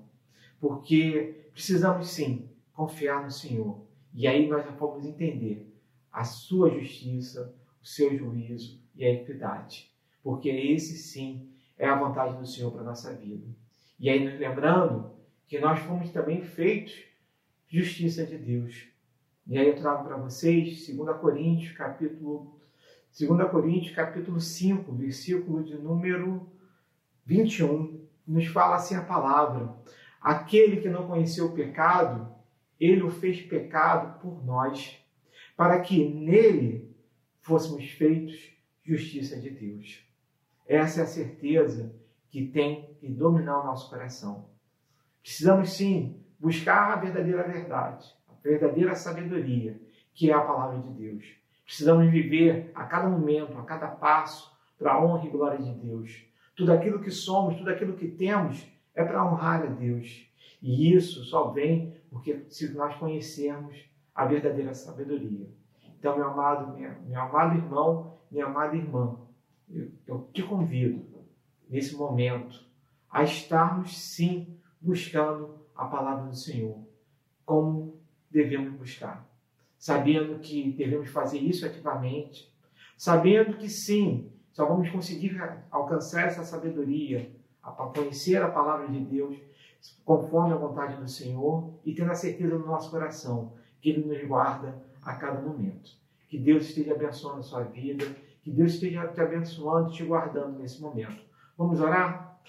Porque 0.59 1.49
precisamos 1.53 2.07
sim 2.07 2.49
confiar 2.73 3.23
no 3.23 3.31
Senhor. 3.31 3.81
E 4.13 4.27
aí 4.27 4.47
nós 4.47 4.63
já 4.63 4.71
vamos 4.71 5.05
entender 5.05 5.71
a 6.11 6.23
sua 6.23 6.69
justiça, 6.69 7.55
o 7.81 7.85
seu 7.85 8.15
juízo 8.17 8.79
e 8.95 9.05
a 9.05 9.13
equidade. 9.13 9.91
Porque 10.23 10.49
esse 10.49 10.97
sim 10.97 11.49
é 11.77 11.87
a 11.87 11.97
vontade 11.97 12.37
do 12.37 12.45
Senhor 12.45 12.71
para 12.71 12.81
a 12.81 12.85
nossa 12.85 13.13
vida. 13.13 13.47
E 13.99 14.09
aí 14.09 14.23
nos 14.23 14.39
lembrando 14.39 15.11
que 15.47 15.59
nós 15.59 15.79
fomos 15.79 16.09
também 16.11 16.41
feitos 16.41 17.10
justiça 17.71 18.25
de 18.25 18.37
Deus. 18.37 18.89
E 19.47 19.57
aí 19.57 19.69
eu 19.69 19.75
trago 19.77 20.03
para 20.03 20.17
vocês 20.17 20.85
2 20.85 21.17
Coríntios, 21.17 21.71
capítulo 21.71 22.59
2 23.17 23.49
Coríntios, 23.49 23.95
capítulo 23.95 24.41
5, 24.41 24.91
versículo 24.93 25.63
de 25.63 25.75
número 25.75 26.49
21, 27.25 28.05
nos 28.27 28.45
fala 28.47 28.75
assim 28.75 28.95
a 28.95 29.01
palavra: 29.01 29.73
Aquele 30.19 30.81
que 30.81 30.89
não 30.89 31.07
conheceu 31.07 31.47
o 31.47 31.53
pecado, 31.53 32.35
ele 32.77 33.03
o 33.03 33.09
fez 33.09 33.41
pecado 33.41 34.19
por 34.19 34.45
nós, 34.45 34.97
para 35.55 35.79
que 35.79 36.09
nele 36.09 36.93
fôssemos 37.39 37.89
feitos 37.91 38.51
justiça 38.83 39.39
de 39.39 39.49
Deus. 39.49 40.05
Essa 40.67 41.01
é 41.01 41.03
a 41.03 41.07
certeza 41.07 41.95
que 42.29 42.47
tem 42.47 42.95
que 42.99 43.07
dominar 43.07 43.61
o 43.61 43.65
nosso 43.65 43.89
coração. 43.89 44.49
Precisamos 45.21 45.71
sim 45.71 46.20
buscar 46.41 46.93
a 46.93 46.95
verdadeira 46.95 47.43
verdade, 47.43 48.11
a 48.27 48.33
verdadeira 48.43 48.95
sabedoria, 48.95 49.79
que 50.11 50.31
é 50.31 50.33
a 50.33 50.41
palavra 50.41 50.79
de 50.79 50.89
Deus. 50.89 51.23
Precisamos 51.63 52.09
viver 52.09 52.71
a 52.73 52.83
cada 52.85 53.07
momento, 53.07 53.57
a 53.57 53.63
cada 53.63 53.87
passo, 53.87 54.51
para 54.77 54.93
a 54.93 55.01
honra 55.01 55.27
e 55.27 55.29
glória 55.29 55.59
de 55.59 55.71
Deus. 55.75 56.25
Tudo 56.55 56.73
aquilo 56.73 56.99
que 56.99 57.11
somos, 57.11 57.55
tudo 57.55 57.69
aquilo 57.69 57.93
que 57.93 58.07
temos 58.07 58.67
é 58.95 59.03
para 59.05 59.23
honrar 59.23 59.61
a 59.61 59.67
Deus. 59.67 60.27
E 60.61 60.93
isso 60.93 61.23
só 61.23 61.51
vem 61.51 61.95
porque 62.09 62.43
se 62.49 62.73
nós 62.73 62.95
conhecermos 62.95 63.77
a 64.13 64.25
verdadeira 64.25 64.73
sabedoria. 64.73 65.47
Então, 65.97 66.15
meu 66.15 66.25
amado, 66.25 66.75
meu 66.75 67.21
amado 67.21 67.55
irmão, 67.55 68.17
minha 68.31 68.45
amada 68.47 68.75
irmã, 68.75 69.17
eu, 69.69 69.91
eu 70.07 70.29
te 70.33 70.41
convido 70.41 71.05
nesse 71.69 71.95
momento 71.95 72.65
a 73.09 73.23
estarmos 73.23 73.97
sim 73.97 74.57
buscando 74.81 75.60
a 75.81 75.87
palavra 75.87 76.27
do 76.27 76.35
Senhor, 76.35 76.77
como 77.43 77.99
devemos 78.29 78.73
buscar, 78.73 79.27
sabendo 79.79 80.39
que 80.39 80.71
devemos 80.73 81.09
fazer 81.09 81.39
isso 81.39 81.65
ativamente, 81.65 82.53
sabendo 82.95 83.57
que 83.57 83.67
sim, 83.67 84.31
só 84.51 84.65
vamos 84.65 84.89
conseguir 84.91 85.41
alcançar 85.71 86.27
essa 86.27 86.43
sabedoria, 86.43 87.31
conhecer 87.95 88.41
a 88.41 88.49
palavra 88.49 88.87
de 88.87 88.99
Deus 88.99 89.37
conforme 90.05 90.53
a 90.53 90.57
vontade 90.57 90.97
do 90.97 91.07
Senhor 91.07 91.73
e 91.83 91.95
tendo 91.95 92.11
a 92.11 92.15
certeza 92.15 92.57
no 92.57 92.65
nosso 92.65 92.91
coração 92.91 93.53
que 93.81 93.89
Ele 93.89 94.05
nos 94.05 94.23
guarda 94.27 94.75
a 95.01 95.15
cada 95.15 95.41
momento. 95.41 95.91
Que 96.29 96.37
Deus 96.37 96.65
esteja 96.65 96.93
abençoando 96.93 97.39
a 97.39 97.43
sua 97.43 97.63
vida, 97.63 98.05
que 98.43 98.51
Deus 98.51 98.73
esteja 98.75 99.07
te 99.07 99.19
abençoando 99.19 99.91
te 99.91 100.03
guardando 100.03 100.59
nesse 100.59 100.79
momento. 100.79 101.23
Vamos 101.57 101.81
orar? 101.81 102.39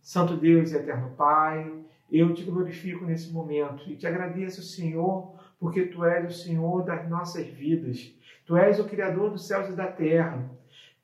Santo 0.00 0.36
Deus 0.36 0.70
e 0.70 0.76
eterno 0.76 1.10
Pai, 1.16 1.84
eu 2.10 2.32
te 2.34 2.44
glorifico 2.44 3.04
nesse 3.04 3.32
momento 3.32 3.90
e 3.90 3.96
te 3.96 4.06
agradeço, 4.06 4.62
Senhor, 4.62 5.34
porque 5.58 5.86
Tu 5.86 6.04
és 6.04 6.26
o 6.26 6.38
Senhor 6.38 6.84
das 6.84 7.08
nossas 7.08 7.46
vidas. 7.46 8.14
Tu 8.44 8.56
és 8.56 8.78
o 8.78 8.84
Criador 8.84 9.30
dos 9.30 9.46
céus 9.46 9.68
e 9.68 9.72
da 9.72 9.86
terra. 9.86 10.50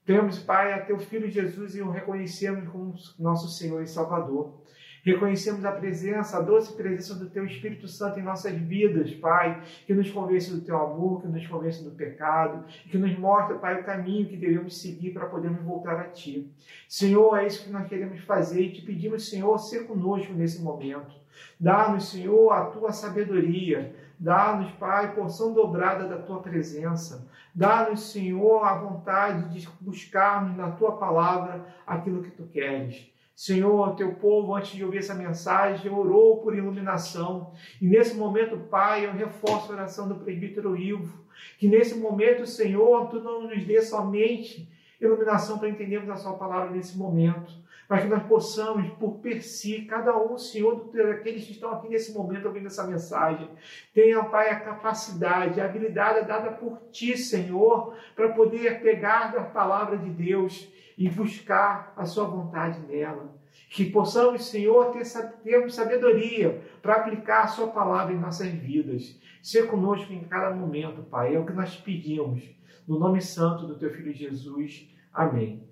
Temos, 0.04 0.38
Pai, 0.38 0.72
a 0.72 0.84
Teu 0.84 0.98
Filho 0.98 1.30
Jesus 1.30 1.74
e 1.76 1.82
o 1.82 1.90
reconhecemos 1.90 2.68
como 2.68 2.94
nosso 3.18 3.48
Senhor 3.48 3.82
e 3.82 3.86
Salvador. 3.86 4.62
Reconhecemos 5.04 5.64
a 5.64 5.72
presença, 5.72 6.38
a 6.38 6.40
doce 6.40 6.72
presença 6.74 7.16
do 7.16 7.28
Teu 7.28 7.44
Espírito 7.44 7.88
Santo 7.88 8.20
em 8.20 8.22
nossas 8.22 8.54
vidas, 8.54 9.12
Pai, 9.14 9.60
que 9.84 9.92
nos 9.92 10.08
convence 10.08 10.48
do 10.52 10.60
Teu 10.60 10.78
amor, 10.78 11.22
que 11.22 11.26
nos 11.26 11.44
convence 11.44 11.82
do 11.82 11.90
pecado, 11.90 12.64
que 12.88 12.96
nos 12.96 13.18
mostra, 13.18 13.58
Pai, 13.58 13.80
o 13.80 13.84
caminho 13.84 14.28
que 14.28 14.36
devemos 14.36 14.80
seguir 14.80 15.10
para 15.10 15.26
podermos 15.26 15.60
voltar 15.64 15.98
a 15.98 16.04
Ti. 16.04 16.48
Senhor, 16.88 17.36
é 17.36 17.46
isso 17.48 17.64
que 17.64 17.70
nós 17.70 17.88
queremos 17.88 18.20
fazer 18.20 18.62
e 18.62 18.72
te 18.72 18.82
pedimos, 18.82 19.28
Senhor, 19.28 19.58
ser 19.58 19.88
conosco 19.88 20.32
nesse 20.32 20.62
momento. 20.62 21.12
Dá-nos, 21.58 22.08
Senhor, 22.08 22.52
a 22.52 22.66
Tua 22.66 22.92
sabedoria. 22.92 23.96
Dá-nos, 24.20 24.70
Pai, 24.72 25.16
porção 25.16 25.52
dobrada 25.52 26.06
da 26.06 26.18
Tua 26.18 26.40
presença. 26.40 27.26
Dá-nos, 27.52 28.12
Senhor, 28.12 28.64
a 28.64 28.78
vontade 28.78 29.48
de 29.48 29.68
buscarmos 29.80 30.56
na 30.56 30.70
Tua 30.70 30.96
palavra 30.96 31.66
aquilo 31.84 32.22
que 32.22 32.30
Tu 32.30 32.44
queres. 32.44 33.11
Senhor, 33.34 33.96
teu 33.96 34.14
povo, 34.14 34.54
antes 34.54 34.72
de 34.72 34.84
ouvir 34.84 34.98
essa 34.98 35.14
mensagem, 35.14 35.90
orou 35.90 36.42
por 36.42 36.56
iluminação. 36.56 37.52
E 37.80 37.86
nesse 37.86 38.14
momento, 38.14 38.56
Pai, 38.56 39.06
eu 39.06 39.12
reforço 39.12 39.72
a 39.72 39.76
oração 39.76 40.08
do 40.08 40.16
presbítero 40.16 40.76
Ivo. 40.76 41.22
Que 41.58 41.66
nesse 41.66 41.94
momento, 41.94 42.46
Senhor, 42.46 43.08
tu 43.08 43.20
não 43.20 43.48
nos 43.48 43.64
dê 43.64 43.80
somente 43.82 44.68
iluminação 45.06 45.58
para 45.58 45.68
entendermos 45.68 46.08
a 46.10 46.16
sua 46.16 46.34
palavra 46.34 46.70
nesse 46.70 46.96
momento, 46.96 47.52
mas 47.88 48.02
que 48.02 48.08
nós 48.08 48.22
possamos, 48.22 48.88
por 48.94 49.18
per 49.18 49.42
si, 49.42 49.82
cada 49.82 50.16
um, 50.16 50.38
Senhor, 50.38 50.90
daqueles 50.92 51.44
que 51.44 51.52
estão 51.52 51.72
aqui 51.72 51.88
nesse 51.88 52.12
momento 52.12 52.46
ouvindo 52.46 52.66
essa 52.66 52.86
mensagem, 52.86 53.48
tenha, 53.92 54.22
Pai, 54.24 54.50
a 54.50 54.60
capacidade, 54.60 55.60
a 55.60 55.64
habilidade 55.64 56.26
dada 56.26 56.52
por 56.52 56.78
Ti, 56.90 57.18
Senhor, 57.18 57.94
para 58.14 58.30
poder 58.30 58.80
pegar 58.80 59.32
da 59.32 59.42
palavra 59.42 59.98
de 59.98 60.08
Deus 60.08 60.72
e 60.96 61.08
buscar 61.10 61.92
a 61.96 62.04
Sua 62.04 62.24
vontade 62.24 62.80
nela. 62.86 63.34
Que 63.68 63.90
possamos, 63.90 64.48
Senhor, 64.48 64.92
ter, 64.92 65.04
termos 65.42 65.74
sabedoria 65.74 66.62
para 66.80 66.96
aplicar 66.96 67.42
a 67.42 67.48
Sua 67.48 67.68
palavra 67.68 68.14
em 68.14 68.18
nossas 68.18 68.48
vidas. 68.48 69.18
Ser 69.42 69.66
conosco 69.66 70.12
em 70.12 70.24
cada 70.24 70.54
momento, 70.54 71.02
Pai. 71.02 71.34
É 71.34 71.38
o 71.38 71.44
que 71.44 71.52
nós 71.52 71.76
pedimos. 71.76 72.42
No 72.92 72.98
nome 72.98 73.22
santo 73.22 73.66
do 73.66 73.74
Teu 73.74 73.90
Filho 73.90 74.12
Jesus. 74.12 74.86
Amém. 75.14 75.66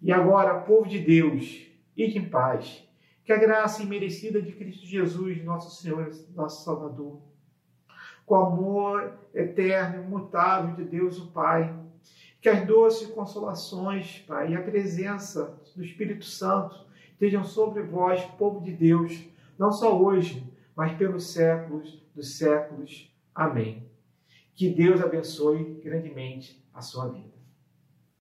E 0.00 0.10
agora, 0.10 0.60
povo 0.60 0.88
de 0.88 0.98
Deus, 0.98 1.60
ide 1.94 2.16
em 2.16 2.26
paz. 2.26 2.88
Que 3.22 3.34
a 3.34 3.36
graça 3.36 3.82
imerecida 3.82 4.40
de 4.40 4.50
Cristo 4.52 4.86
Jesus, 4.86 5.44
nosso 5.44 5.82
Senhor, 5.82 6.10
nosso 6.34 6.64
Salvador, 6.64 7.20
com 8.24 8.34
o 8.34 8.46
amor 8.46 9.12
eterno 9.34 10.02
e 10.02 10.06
imutável 10.06 10.74
de 10.74 10.84
Deus, 10.84 11.18
o 11.18 11.26
Pai, 11.32 11.78
que 12.40 12.48
as 12.48 12.66
doces 12.66 13.08
consolações, 13.08 14.24
Pai, 14.26 14.52
e 14.52 14.56
a 14.56 14.62
presença 14.62 15.60
do 15.76 15.84
Espírito 15.84 16.24
Santo 16.24 16.86
estejam 17.12 17.44
sobre 17.44 17.82
vós, 17.82 18.24
povo 18.38 18.64
de 18.64 18.72
Deus, 18.72 19.22
não 19.58 19.70
só 19.70 19.94
hoje, 20.00 20.50
mas 20.74 20.96
pelos 20.96 21.30
séculos 21.30 22.02
dos 22.14 22.38
séculos. 22.38 23.14
Amém. 23.34 23.83
Que 24.54 24.70
Deus 24.70 25.00
abençoe 25.00 25.80
grandemente 25.82 26.64
a 26.72 26.80
sua 26.80 27.08
vida. 27.08 27.33